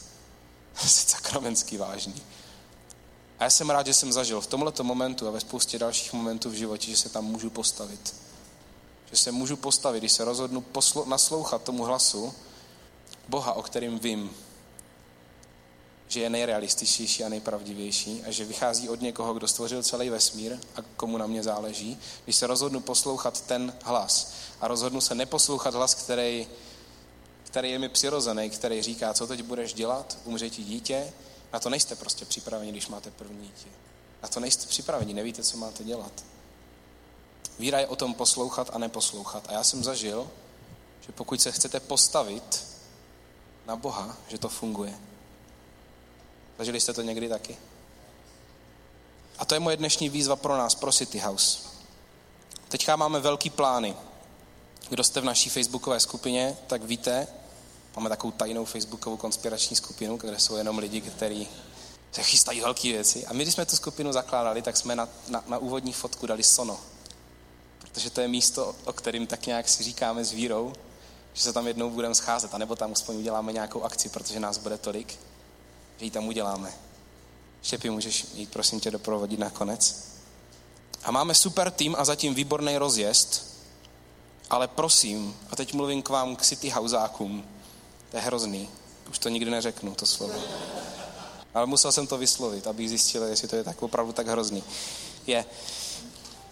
sakramentsky 0.87 1.77
vážný. 1.77 2.23
A 3.40 3.44
já 3.44 3.50
jsem 3.50 3.70
rád, 3.70 3.87
že 3.87 3.94
jsem 3.94 4.12
zažil 4.12 4.40
v 4.40 4.46
tomto 4.46 4.85
momentu 4.85 5.29
a 5.29 5.31
ve 5.31 5.40
spoustě 5.40 5.79
dalších 5.79 6.12
momentů 6.12 6.50
v 6.50 6.55
životě, 6.55 6.90
že 6.90 6.96
se 6.96 7.09
tam 7.09 7.24
můžu 7.24 7.50
postavit. 7.50 8.14
Že 9.11 9.16
se 9.16 9.33
můžu 9.33 9.57
postavit, 9.57 10.00
když 10.00 10.12
se 10.12 10.24
rozhodnu 10.24 10.64
poslo- 10.72 11.09
naslouchat 11.09 11.62
tomu 11.62 11.85
hlasu 11.85 12.35
Boha, 13.29 13.53
o 13.53 13.62
kterým 13.62 13.98
vím, 13.98 14.31
že 16.09 16.20
je 16.20 16.31
nejrealističtější 16.31 17.24
a 17.24 17.29
nejpravdivější 17.29 18.22
a 18.26 18.31
že 18.31 18.44
vychází 18.44 18.88
od 18.88 19.00
někoho, 19.00 19.35
kdo 19.35 19.48
stvořil 19.48 19.83
celý 19.83 20.11
vesmír 20.11 20.59
a 20.76 20.83
komu 20.96 21.18
na 21.18 21.26
mě 21.26 21.42
záleží, 21.42 21.98
když 22.24 22.37
se 22.37 22.46
rozhodnu 22.46 22.81
poslouchat 22.81 23.40
ten 23.40 23.74
hlas 23.83 24.33
a 24.61 24.68
rozhodnu 24.68 25.00
se 25.00 25.14
neposlouchat 25.14 25.74
hlas, 25.74 25.94
který 25.94 26.48
který 27.44 27.70
je 27.70 27.79
mi 27.79 27.88
přirozený, 27.88 28.50
který 28.50 28.83
říká, 28.83 29.14
co 29.14 29.26
teď 29.26 29.42
budeš 29.42 29.74
dělat, 29.74 30.18
umře 30.24 30.50
ti 30.50 30.64
dítě, 30.64 31.12
na 31.53 31.61
to 31.61 31.71
nejste 31.71 31.97
prostě 31.97 32.25
připraveni, 32.25 32.73
když 32.73 32.89
máte 32.89 33.11
první 33.11 33.43
dítě. 33.43 33.69
Na 34.23 34.29
to 34.29 34.41
nejste 34.41 34.67
připraveni, 34.67 35.15
nevíte, 35.15 35.43
co 35.43 35.57
máte 35.57 35.85
dělat. 35.85 36.13
Víra 37.59 37.79
je 37.79 37.87
o 37.87 37.97
tom 37.97 38.15
poslouchat 38.15 38.71
a 38.73 38.79
neposlouchat. 38.79 39.45
A 39.49 39.53
já 39.53 39.65
jsem 39.65 39.85
zažil, 39.85 40.31
že 41.01 41.13
pokud 41.13 41.43
se 41.43 41.53
chcete 41.53 41.81
postavit 41.81 42.67
na 43.67 43.77
Boha, 43.77 44.17
že 44.29 44.39
to 44.39 44.49
funguje. 44.49 44.99
Zažili 46.59 46.81
jste 46.81 46.93
to 46.93 47.03
někdy 47.03 47.29
taky? 47.29 47.59
A 49.39 49.45
to 49.45 49.55
je 49.55 49.61
moje 49.61 49.77
dnešní 49.77 50.09
výzva 50.09 50.37
pro 50.37 50.57
nás, 50.57 50.75
pro 50.75 50.93
City 50.93 51.19
House. 51.19 51.59
Teďka 52.69 52.97
máme 52.97 53.21
velký 53.21 53.51
plány. 53.51 53.97
Kdo 54.89 55.05
jste 55.05 55.21
v 55.21 55.25
naší 55.25 55.51
facebookové 55.51 56.01
skupině, 56.01 56.57
tak 56.67 56.83
víte, 56.83 57.27
Máme 57.96 58.09
takovou 58.09 58.31
tajnou 58.31 58.64
facebookovou 58.64 59.16
konspirační 59.16 59.76
skupinu, 59.76 60.16
kde 60.16 60.38
jsou 60.38 60.57
jenom 60.57 60.79
lidi, 60.79 61.00
kteří 61.00 61.48
se 62.12 62.22
chystají 62.22 62.61
velké 62.61 62.88
věci. 62.88 63.26
A 63.26 63.33
my, 63.33 63.42
když 63.42 63.55
jsme 63.55 63.66
tu 63.66 63.76
skupinu 63.76 64.12
zakládali, 64.12 64.62
tak 64.62 64.76
jsme 64.76 64.96
na, 64.96 65.09
na, 65.29 65.44
na 65.46 65.59
úvodní 65.59 65.92
fotku 65.92 66.26
dali 66.26 66.42
sono. 66.42 66.81
Protože 67.79 68.11
to 68.11 68.20
je 68.20 68.29
místo, 68.29 68.74
o 68.85 68.92
kterým 68.92 69.26
tak 69.26 69.46
nějak 69.46 69.68
si 69.68 69.83
říkáme 69.83 70.24
s 70.24 70.33
vírou, 70.33 70.72
že 71.33 71.42
se 71.42 71.53
tam 71.53 71.66
jednou 71.66 71.90
budeme 71.90 72.14
scházet, 72.14 72.55
anebo 72.55 72.76
tam 72.76 72.92
aspoň 72.92 73.16
uděláme 73.16 73.53
nějakou 73.53 73.83
akci, 73.83 74.09
protože 74.09 74.40
nás 74.40 74.59
bude 74.59 74.79
tolik, 74.79 75.18
že 75.98 76.05
ji 76.05 76.11
tam 76.11 76.29
uděláme. 76.29 76.72
Štěpy, 77.62 77.90
můžeš 77.90 78.26
jít, 78.35 78.50
prosím 78.50 78.81
tě, 78.81 78.90
doprovodit 78.90 79.40
na 79.40 79.50
konec. 79.50 80.11
A 81.03 81.11
máme 81.11 81.35
super 81.35 81.70
tým 81.70 81.96
a 81.98 82.05
zatím 82.05 82.35
výborný 82.35 82.79
rozjezd, 82.79 83.57
ale 84.50 84.68
prosím, 84.68 85.37
a 85.50 85.57
teď 85.57 85.74
mluvím 85.74 86.03
k 86.03 86.09
vám, 86.09 86.37
k 86.37 86.42
City 86.42 86.68
Houseákům, 86.68 87.44
to 88.11 88.16
je 88.16 88.23
hrozný. 88.23 88.68
Už 89.11 89.18
to 89.18 89.29
nikdy 89.29 89.51
neřeknu, 89.51 89.94
to 89.94 90.07
slovo. 90.07 90.40
Ale 91.55 91.66
musel 91.66 91.92
jsem 91.92 92.07
to 92.07 92.18
vyslovit, 92.18 92.66
abych 92.66 92.88
zjistil, 92.88 93.23
jestli 93.23 93.49
to 93.49 93.57
je 93.57 93.64
tak 93.64 93.83
opravdu 93.83 94.12
tak 94.12 94.29
hrozný. 94.29 94.64
Je, 95.27 95.44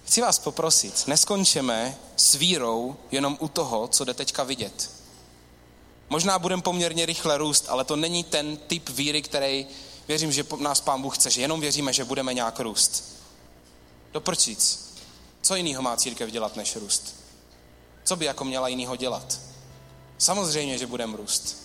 chci 0.04 0.20
vás 0.20 0.38
poprosit, 0.38 1.06
neskončeme 1.06 1.98
s 2.16 2.34
vírou 2.34 2.96
jenom 3.10 3.36
u 3.40 3.48
toho, 3.48 3.88
co 3.88 4.04
jde 4.04 4.14
teďka 4.14 4.42
vidět. 4.42 4.90
Možná 6.08 6.38
budeme 6.38 6.62
poměrně 6.62 7.06
rychle 7.06 7.38
růst, 7.38 7.64
ale 7.68 7.84
to 7.84 7.96
není 7.96 8.24
ten 8.24 8.56
typ 8.56 8.88
víry, 8.88 9.22
který 9.22 9.66
věřím, 10.08 10.32
že 10.32 10.44
nás 10.58 10.80
Pán 10.80 11.02
Bůh 11.02 11.18
chce, 11.18 11.30
že 11.30 11.40
jenom 11.40 11.60
věříme, 11.60 11.92
že 11.92 12.04
budeme 12.04 12.34
nějak 12.34 12.60
růst. 12.60 13.04
Doprčíc. 14.12 14.88
Co 15.42 15.54
jiného 15.54 15.82
má 15.82 15.96
církev 15.96 16.30
dělat 16.30 16.56
než 16.56 16.76
růst? 16.76 17.14
Co 18.04 18.16
by 18.16 18.24
jako 18.24 18.44
měla 18.44 18.68
jinýho 18.68 18.96
dělat? 18.96 19.40
Samozřejmě, 20.18 20.78
že 20.78 20.86
budeme 20.86 21.16
růst. 21.16 21.56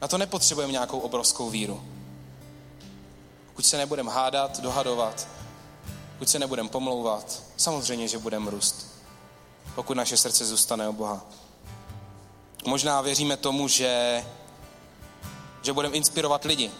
Na 0.00 0.08
to 0.08 0.18
nepotřebujeme 0.18 0.72
nějakou 0.72 0.98
obrovskou 0.98 1.50
víru. 1.50 1.82
Pokud 3.46 3.66
se 3.66 3.76
nebudeme 3.76 4.12
hádat, 4.12 4.60
dohadovat, 4.60 5.28
pokud 6.12 6.28
se 6.28 6.38
nebudeme 6.38 6.68
pomlouvat, 6.68 7.42
samozřejmě, 7.56 8.08
že 8.08 8.18
budeme 8.18 8.50
růst. 8.50 8.86
Pokud 9.74 9.96
naše 9.96 10.16
srdce 10.16 10.44
zůstane 10.44 10.88
o 10.88 10.92
Boha. 10.92 11.24
Možná 12.66 13.00
věříme 13.00 13.36
tomu, 13.36 13.68
že, 13.68 14.24
že 15.62 15.72
budeme 15.72 15.96
inspirovat 15.96 16.44
lidi. 16.44 16.70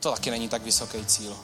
To 0.00 0.10
taky 0.10 0.30
není 0.30 0.48
tak 0.48 0.62
vysoký 0.62 1.06
cíl. 1.06 1.36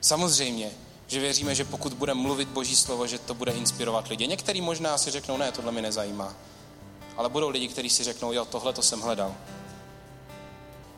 Samozřejmě, 0.00 0.70
že 1.06 1.20
věříme, 1.20 1.54
že 1.54 1.64
pokud 1.64 1.92
budeme 1.92 2.20
mluvit 2.20 2.48
Boží 2.48 2.76
slovo, 2.76 3.06
že 3.06 3.18
to 3.18 3.34
bude 3.34 3.52
inspirovat 3.52 4.08
lidi. 4.08 4.26
Některý 4.26 4.60
možná 4.60 4.98
si 4.98 5.10
řeknou, 5.10 5.36
ne, 5.36 5.52
tohle 5.52 5.72
mi 5.72 5.82
nezajímá. 5.82 6.34
Ale 7.20 7.28
budou 7.28 7.48
lidi, 7.48 7.68
kteří 7.68 7.90
si 7.90 8.04
řeknou, 8.04 8.32
jo, 8.32 8.44
tohle 8.44 8.72
to 8.72 8.82
jsem 8.82 9.00
hledal. 9.00 9.34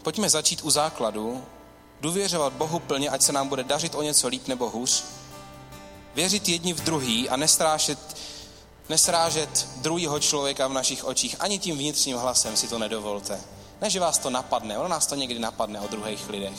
Pojďme 0.02 0.30
začít 0.30 0.62
u 0.62 0.70
základu, 0.70 1.44
důvěřovat 2.00 2.52
Bohu 2.52 2.78
plně, 2.78 3.10
ať 3.10 3.22
se 3.22 3.32
nám 3.32 3.48
bude 3.48 3.64
dařit 3.64 3.94
o 3.94 4.02
něco 4.02 4.28
líp 4.28 4.48
nebo 4.48 4.70
hůř, 4.70 5.04
věřit 6.14 6.48
jedni 6.48 6.72
v 6.72 6.80
druhý 6.80 7.28
a 7.28 7.36
nestrážet, 7.36 7.98
nesrážet 8.88 9.68
druhého 9.76 10.20
člověka 10.20 10.68
v 10.68 10.72
našich 10.72 11.04
očích. 11.04 11.36
Ani 11.38 11.58
tím 11.58 11.78
vnitřním 11.78 12.16
hlasem 12.16 12.56
si 12.56 12.68
to 12.68 12.78
nedovolte. 12.78 13.40
Ne, 13.80 13.90
že 13.90 14.00
vás 14.00 14.18
to 14.18 14.30
napadne, 14.30 14.78
ono 14.78 14.88
nás 14.88 15.06
to 15.06 15.14
někdy 15.14 15.38
napadne 15.38 15.80
o 15.80 15.88
druhých 15.88 16.28
lidech. 16.28 16.58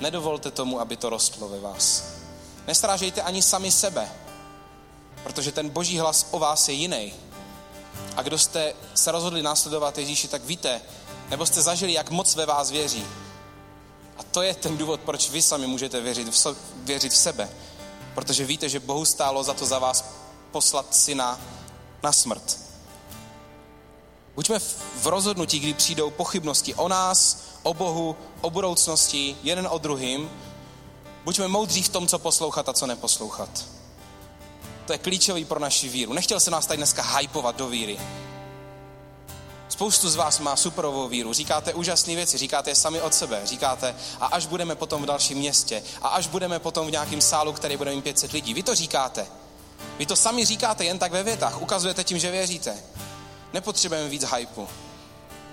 Nedovolte 0.00 0.50
tomu, 0.50 0.80
aby 0.80 0.96
to 0.96 1.10
rostlo 1.10 1.48
ve 1.48 1.60
vás. 1.60 2.04
Nestrážejte 2.66 3.22
ani 3.22 3.42
sami 3.42 3.70
sebe, 3.70 4.12
protože 5.22 5.52
ten 5.52 5.68
boží 5.68 5.98
hlas 5.98 6.26
o 6.30 6.38
vás 6.38 6.68
je 6.68 6.74
jiný. 6.74 7.12
A 8.16 8.22
kdo 8.22 8.38
jste 8.38 8.74
se 8.94 9.12
rozhodli 9.12 9.42
následovat 9.42 9.98
Ježíši, 9.98 10.28
tak 10.28 10.44
víte, 10.44 10.80
nebo 11.30 11.46
jste 11.46 11.62
zažili, 11.62 11.92
jak 11.92 12.10
moc 12.10 12.34
ve 12.34 12.46
vás 12.46 12.70
věří. 12.70 13.04
A 14.16 14.22
to 14.22 14.42
je 14.42 14.54
ten 14.54 14.76
důvod, 14.76 15.00
proč 15.00 15.30
vy 15.30 15.42
sami 15.42 15.66
můžete 15.66 16.00
věřit 16.00 16.28
v, 16.28 16.38
so, 16.38 16.56
věřit 16.74 17.12
v 17.12 17.16
sebe. 17.16 17.50
Protože 18.14 18.44
víte, 18.44 18.68
že 18.68 18.80
Bohu 18.80 19.04
stálo 19.04 19.42
za 19.44 19.54
to 19.54 19.66
za 19.66 19.78
vás 19.78 20.04
poslat 20.50 20.94
syna 20.94 21.40
na 22.02 22.12
smrt. 22.12 22.58
Buďme 24.34 24.58
v 25.00 25.06
rozhodnutí, 25.06 25.58
kdy 25.58 25.74
přijdou 25.74 26.10
pochybnosti 26.10 26.74
o 26.74 26.88
nás, 26.88 27.44
o 27.62 27.74
Bohu, 27.74 28.16
o 28.40 28.50
budoucnosti, 28.50 29.36
jeden 29.42 29.68
o 29.70 29.78
druhým. 29.78 30.30
Buďme 31.24 31.48
moudří 31.48 31.82
v 31.82 31.88
tom, 31.88 32.08
co 32.08 32.18
poslouchat 32.18 32.68
a 32.68 32.72
co 32.72 32.86
neposlouchat. 32.86 33.64
To 34.92 34.94
je 34.94 34.98
klíčový 34.98 35.44
pro 35.44 35.58
naši 35.58 35.88
víru. 35.88 36.12
Nechtěl 36.12 36.40
se 36.40 36.50
nás 36.50 36.66
tady 36.66 36.76
dneska 36.76 37.02
hypovat 37.02 37.56
do 37.56 37.68
víry. 37.68 37.98
Spoustu 39.68 40.10
z 40.10 40.16
vás 40.16 40.38
má 40.38 40.56
superovou 40.56 41.08
víru, 41.08 41.32
říkáte 41.32 41.74
úžasné 41.74 42.14
věci, 42.14 42.38
říkáte 42.38 42.70
je 42.70 42.74
sami 42.74 43.00
od 43.00 43.14
sebe, 43.14 43.40
říkáte 43.44 43.94
a 44.20 44.26
až 44.26 44.46
budeme 44.46 44.74
potom 44.74 45.02
v 45.02 45.06
dalším 45.06 45.38
městě 45.38 45.82
a 46.02 46.08
až 46.08 46.26
budeme 46.26 46.58
potom 46.58 46.86
v 46.86 46.90
nějakém 46.90 47.20
sálu, 47.20 47.52
který 47.52 47.76
bude 47.76 47.94
mít 47.94 48.02
500 48.02 48.32
lidí. 48.32 48.54
Vy 48.54 48.62
to 48.62 48.74
říkáte. 48.74 49.26
Vy 49.98 50.06
to 50.06 50.16
sami 50.16 50.44
říkáte 50.44 50.84
jen 50.84 50.98
tak 50.98 51.12
ve 51.12 51.22
větách, 51.22 51.62
ukazujete 51.62 52.04
tím, 52.04 52.18
že 52.18 52.30
věříte. 52.30 52.76
Nepotřebujeme 53.52 54.08
víc 54.08 54.24
hypu. 54.36 54.68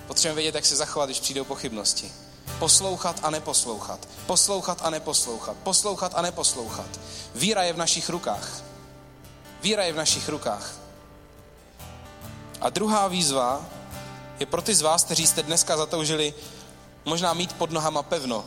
Potřebujeme 0.08 0.36
vědět, 0.36 0.56
jak 0.56 0.66
se 0.66 0.76
zachovat, 0.76 1.06
když 1.06 1.20
přijdou 1.20 1.44
pochybnosti. 1.44 2.12
Poslouchat 2.60 3.20
a 3.24 3.30
neposlouchat. 3.30 4.08
Poslouchat 4.26 4.82
a 4.82 4.90
neposlouchat. 4.90 5.58
Poslouchat 5.64 6.12
a 6.16 6.22
neposlouchat. 6.22 7.00
Víra 7.36 7.64
je 7.64 7.74
v 7.74 7.78
našich 7.78 8.10
rukách. 8.10 8.69
Víra 9.62 9.84
je 9.84 9.94
v 9.94 9.96
našich 9.96 10.30
rukách. 10.30 10.76
A 12.62 12.70
druhá 12.70 13.08
výzva 13.08 13.66
je 14.40 14.46
pro 14.46 14.62
ty 14.62 14.76
z 14.76 14.82
vás, 14.82 15.04
kteří 15.04 15.28
jste 15.28 15.44
dneska 15.44 15.78
zatoužili 15.78 16.34
možná 17.06 17.34
mít 17.34 17.54
pod 17.54 17.72
nohama 17.72 18.04
pevno 18.04 18.46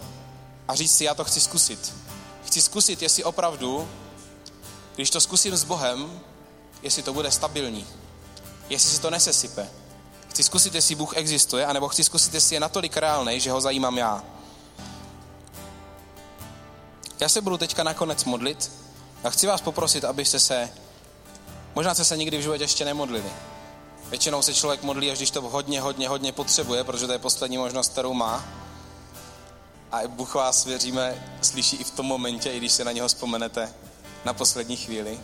a 0.69 0.75
říct 0.75 0.97
si, 0.97 1.05
já 1.05 1.15
to 1.15 1.25
chci 1.25 1.41
zkusit. 1.41 1.95
Chci 2.47 2.63
zkusit, 2.63 3.03
jestli 3.03 3.25
opravdu, 3.25 3.89
když 4.95 5.11
to 5.11 5.21
zkusím 5.21 5.57
s 5.57 5.65
Bohem, 5.65 6.21
jestli 6.83 7.03
to 7.03 7.13
bude 7.13 7.31
stabilní, 7.31 7.87
jestli 8.69 8.91
si 8.91 9.01
to 9.01 9.11
nesesype. 9.11 9.69
Chci 10.29 10.43
zkusit, 10.43 10.75
jestli 10.75 10.95
Bůh 10.95 11.17
existuje, 11.17 11.67
anebo 11.67 11.89
chci 11.89 12.05
zkusit, 12.05 12.35
jestli 12.35 12.57
je 12.57 12.61
natolik 12.61 12.97
reálný, 12.97 13.41
že 13.41 13.51
ho 13.51 13.61
zajímám 13.61 13.99
já. 13.99 14.25
Já 17.21 17.29
se 17.29 17.41
budu 17.41 17.59
teďka 17.59 17.83
nakonec 17.83 18.25
modlit 18.25 18.73
a 19.25 19.31
chci 19.31 19.47
vás 19.47 19.61
poprosit, 19.61 20.05
abyste 20.05 20.41
se, 20.41 20.71
možná 21.75 21.95
jste 21.95 22.05
se 22.05 22.17
nikdy 22.17 22.39
v 22.39 22.43
životě 22.43 22.65
ještě 22.65 22.85
nemodlili, 22.85 23.33
Většinou 24.13 24.43
se 24.43 24.55
člověk 24.55 24.83
modlí, 24.83 25.11
až 25.11 25.19
když 25.19 25.31
to 25.31 25.41
hodně, 25.41 25.81
hodně, 25.81 26.09
hodně 26.09 26.33
potřebuje, 26.33 26.85
protože 26.85 27.07
to 27.07 27.13
je 27.13 27.19
poslední 27.19 27.59
možnost, 27.59 27.93
kterou 27.93 28.15
má. 28.15 28.45
A 29.93 30.09
Bůh 30.09 30.35
vás, 30.35 30.65
věříme, 30.65 31.37
slyší 31.43 31.77
i 31.77 31.85
v 31.85 31.91
tom 31.91 32.07
momentě, 32.07 32.53
i 32.53 32.59
když 32.59 32.73
se 32.73 32.85
na 32.85 32.93
něho 32.93 33.09
vzpomenete 33.09 33.75
na 34.25 34.33
poslední 34.33 34.77
chvíli. 34.77 35.21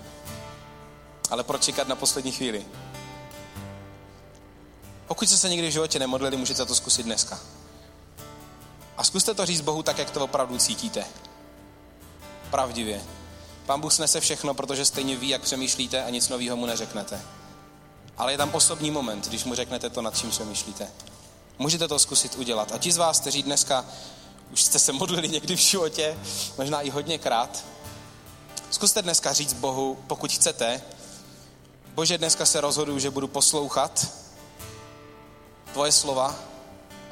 Ale 1.31 1.45
proč 1.45 1.65
čekat 1.65 1.89
na 1.89 1.97
poslední 1.97 2.33
chvíli? 2.33 2.67
Pokud 5.09 5.29
jste 5.29 5.37
se 5.37 5.49
nikdy 5.49 5.69
v 5.69 5.73
životě 5.73 5.99
nemodlili, 5.99 6.37
můžete 6.37 6.67
to 6.67 6.75
zkusit 6.75 7.03
dneska. 7.03 7.41
A 8.97 9.05
zkuste 9.05 9.35
to 9.35 9.47
říct 9.47 9.61
Bohu 9.61 9.83
tak, 9.83 9.99
jak 9.99 10.11
to 10.11 10.25
opravdu 10.25 10.59
cítíte. 10.59 11.05
Pravdivě. 12.51 13.18
Pán 13.69 13.81
Bůh 13.81 13.93
snese 13.93 14.21
všechno, 14.21 14.55
protože 14.55 14.85
stejně 14.85 15.17
ví, 15.17 15.29
jak 15.29 15.43
přemýšlíte 15.43 16.05
a 16.05 16.11
nic 16.11 16.29
nového 16.29 16.57
mu 16.57 16.67
neřeknete. 16.67 17.21
Ale 18.19 18.33
je 18.33 18.39
tam 18.39 18.55
osobní 18.55 18.91
moment, 18.91 19.29
když 19.29 19.45
mu 19.45 19.55
řeknete 19.55 19.91
to, 19.91 20.03
nad 20.03 20.19
čím 20.19 20.31
přemýšlíte. 20.31 20.89
Můžete 21.59 21.89
to 21.89 21.99
zkusit 21.99 22.35
udělat. 22.35 22.73
A 22.73 22.79
ti 22.79 22.93
z 22.93 22.97
vás, 22.97 23.21
kteří 23.21 23.43
dneska 23.43 23.85
už 24.53 24.63
jste 24.63 24.79
se 24.79 24.93
modlili 24.93 25.29
někdy 25.29 25.57
v 25.57 25.59
životě, 25.59 26.19
možná 26.59 26.81
i 26.81 26.91
hodněkrát, 26.91 27.65
zkuste 28.71 29.03
dneska 29.03 29.33
říct 29.33 29.53
Bohu, 29.53 29.99
pokud 30.07 30.33
chcete, 30.33 30.83
Bože, 31.95 32.19
dneska 32.19 32.47
se 32.47 32.61
rozhoduju, 32.61 32.99
že 32.99 33.11
budu 33.11 33.29
poslouchat 33.29 34.09
tvoje 35.73 35.93
slova 35.93 36.37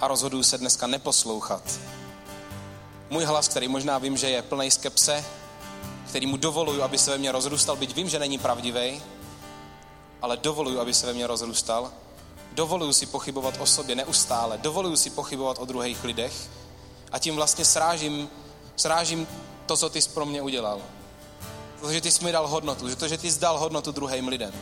a 0.00 0.08
rozhoduju 0.08 0.42
se 0.42 0.58
dneska 0.58 0.86
neposlouchat. 0.86 1.78
Můj 3.10 3.24
hlas, 3.24 3.48
který 3.48 3.68
možná 3.68 3.98
vím, 3.98 4.16
že 4.16 4.30
je 4.30 4.42
plný 4.42 4.70
skepse, 4.70 5.24
který 6.08 6.26
mu 6.26 6.36
dovoluju, 6.36 6.82
aby 6.82 6.98
se 6.98 7.10
ve 7.10 7.18
mně 7.18 7.32
rozrůstal, 7.32 7.76
byť 7.76 7.94
vím, 7.94 8.08
že 8.08 8.18
není 8.18 8.38
pravdivý, 8.38 9.02
ale 10.22 10.36
dovoluju, 10.36 10.80
aby 10.80 10.94
se 10.94 11.06
ve 11.06 11.12
mně 11.12 11.26
rozrůstal. 11.26 11.92
Dovoluju 12.52 12.92
si 12.92 13.06
pochybovat 13.06 13.54
o 13.58 13.66
sobě 13.66 13.94
neustále. 13.94 14.58
Dovoluju 14.58 14.96
si 14.96 15.10
pochybovat 15.10 15.58
o 15.58 15.64
druhých 15.64 16.04
lidech 16.04 16.32
a 17.12 17.18
tím 17.18 17.36
vlastně 17.36 17.64
srážím, 17.64 18.28
srážím 18.76 19.26
to, 19.66 19.76
co 19.76 19.88
ty 19.88 20.02
jsi 20.02 20.08
pro 20.08 20.26
mě 20.26 20.42
udělal. 20.42 20.80
Protože 21.80 22.00
ty 22.00 22.10
jsi 22.10 22.24
mi 22.24 22.32
dal 22.32 22.48
hodnotu, 22.48 22.88
že 22.88 22.96
to, 22.96 23.08
že 23.08 23.18
ty 23.18 23.32
jsi 23.32 23.40
dal 23.40 23.58
hodnotu 23.58 23.92
druhým 23.92 24.28
lidem, 24.28 24.52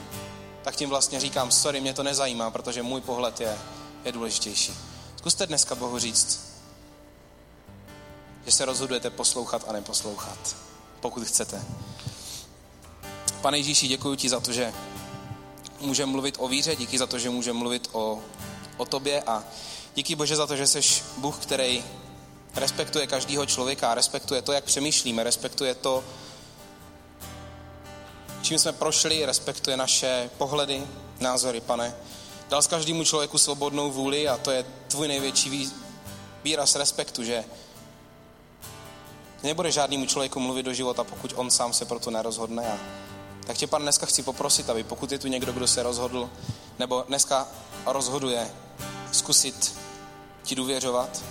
tak 0.63 0.77
tím 0.77 0.89
vlastně 0.89 1.21
říkám, 1.21 1.51
sorry, 1.51 1.81
mě 1.81 1.95
to 1.95 2.03
nezajímá, 2.03 2.51
protože 2.51 2.83
můj 2.83 3.01
pohled 3.01 3.41
je, 3.41 3.59
je 4.05 4.13
důležitější. 4.13 4.75
Zkuste 5.17 5.47
dneska 5.47 5.75
Bohu 5.75 5.99
říct, 5.99 6.41
že 8.47 8.53
se 8.53 8.65
rozhodujete 8.65 9.11
poslouchat 9.11 9.65
a 9.69 9.73
neposlouchat, 9.73 10.57
pokud 11.05 11.25
chcete. 11.25 11.64
Pane 13.40 13.59
Ježíši, 13.59 13.88
děkuji 13.88 14.17
ti 14.17 14.29
za 14.29 14.40
to, 14.40 14.53
že 14.53 14.73
můžeme 15.81 16.12
mluvit 16.12 16.37
o 16.38 16.49
víře, 16.49 16.77
díky 16.77 16.99
za 16.99 17.07
to, 17.07 17.19
že 17.19 17.31
můžeme 17.31 17.59
mluvit 17.59 17.88
o, 17.93 18.21
o 18.77 18.85
tobě 18.85 19.23
a 19.23 19.45
díky 19.95 20.14
Bože 20.14 20.37
za 20.37 20.47
to, 20.47 20.57
že 20.57 20.67
jsi 20.67 20.81
Bůh, 21.17 21.38
který 21.38 21.85
respektuje 22.55 23.07
každého 23.07 23.47
člověka, 23.47 23.95
respektuje 23.95 24.43
to, 24.43 24.53
jak 24.53 24.64
přemýšlíme, 24.64 25.25
respektuje 25.25 25.75
to, 25.75 26.05
čím 28.43 28.59
jsme 28.59 28.73
prošli, 28.73 29.27
respektuje 29.27 29.77
naše 29.77 30.31
pohledy, 30.38 30.87
názory, 31.21 31.61
pane. 31.61 31.94
Dal 32.48 32.63
s 32.63 32.67
každému 32.67 33.05
člověku 33.05 33.38
svobodnou 33.38 33.90
vůli 33.90 34.29
a 34.29 34.37
to 34.37 34.50
je 34.50 34.65
tvůj 34.88 35.09
největší 35.09 35.71
výraz 36.44 36.77
respektu, 36.77 37.25
že 37.25 37.44
nebude 39.45 39.71
žádnému 39.71 40.07
člověku 40.07 40.40
mluvit 40.40 40.63
do 40.63 40.73
života, 40.73 41.05
pokud 41.05 41.33
on 41.37 41.51
sám 41.51 41.73
se 41.73 41.85
proto 41.85 42.11
nerozhodne 42.11 42.73
a 42.73 42.79
tak 43.47 43.57
tě, 43.57 43.67
pan, 43.67 43.83
dneska 43.83 44.07
chci 44.07 44.23
poprosit, 44.23 44.71
aby 44.71 44.85
pokud 44.85 45.13
je 45.13 45.19
tu 45.19 45.29
někdo, 45.29 45.53
kdo 45.53 45.67
se 45.67 45.83
rozhodl, 45.83 46.31
nebo 46.79 47.05
dneska 47.09 47.49
rozhoduje 47.87 48.51
zkusit 49.13 49.79
ti 50.42 50.55
důvěřovat, 50.55 51.23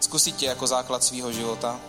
zkusit 0.00 0.36
tě 0.36 0.46
jako 0.46 0.66
základ 0.66 1.04
svého 1.04 1.32
života, 1.32 1.80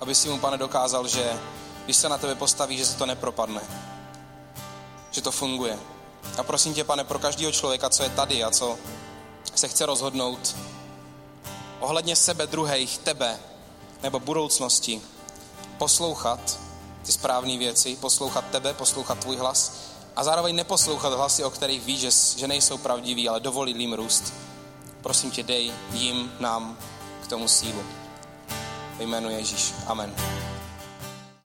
aby 0.00 0.14
si 0.14 0.28
mu, 0.28 0.38
pane, 0.38 0.58
dokázal, 0.58 1.08
že 1.08 1.38
když 1.84 1.96
se 1.96 2.08
na 2.08 2.18
tebe 2.18 2.34
postaví, 2.34 2.78
že 2.78 2.86
se 2.86 2.96
to 2.96 3.06
nepropadne, 3.06 3.60
že 5.10 5.22
to 5.22 5.30
funguje. 5.30 5.78
A 6.38 6.42
prosím 6.42 6.74
tě, 6.74 6.84
pane, 6.84 7.04
pro 7.04 7.18
každého 7.18 7.52
člověka, 7.52 7.90
co 7.90 8.02
je 8.02 8.08
tady 8.08 8.44
a 8.44 8.50
co 8.50 8.78
se 9.54 9.68
chce 9.68 9.86
rozhodnout 9.86 10.56
ohledně 11.80 12.16
sebe, 12.16 12.46
druhých, 12.46 12.98
tebe 12.98 13.38
nebo 14.02 14.20
budoucnosti, 14.20 15.02
poslouchat 15.78 16.58
ty 17.02 17.12
správné 17.12 17.58
věci, 17.58 17.96
poslouchat 17.96 18.44
tebe, 18.50 18.74
poslouchat 18.74 19.18
tvůj 19.18 19.36
hlas 19.36 19.72
a 20.16 20.24
zároveň 20.24 20.56
neposlouchat 20.56 21.12
hlasy, 21.12 21.44
o 21.44 21.50
kterých 21.50 21.84
víš, 21.84 22.00
že, 22.00 22.10
že 22.38 22.48
nejsou 22.48 22.78
pravdiví, 22.78 23.28
ale 23.28 23.40
dovolit 23.40 23.76
jim 23.76 23.92
růst. 23.92 24.34
Prosím 25.00 25.30
tě, 25.30 25.42
dej 25.42 25.72
jim, 25.92 26.32
nám 26.40 26.78
k 27.24 27.26
tomu 27.26 27.48
sílu. 27.48 27.82
Ve 28.98 29.04
jménu 29.04 29.30
Ježíš. 29.30 29.74
Amen. 29.86 30.47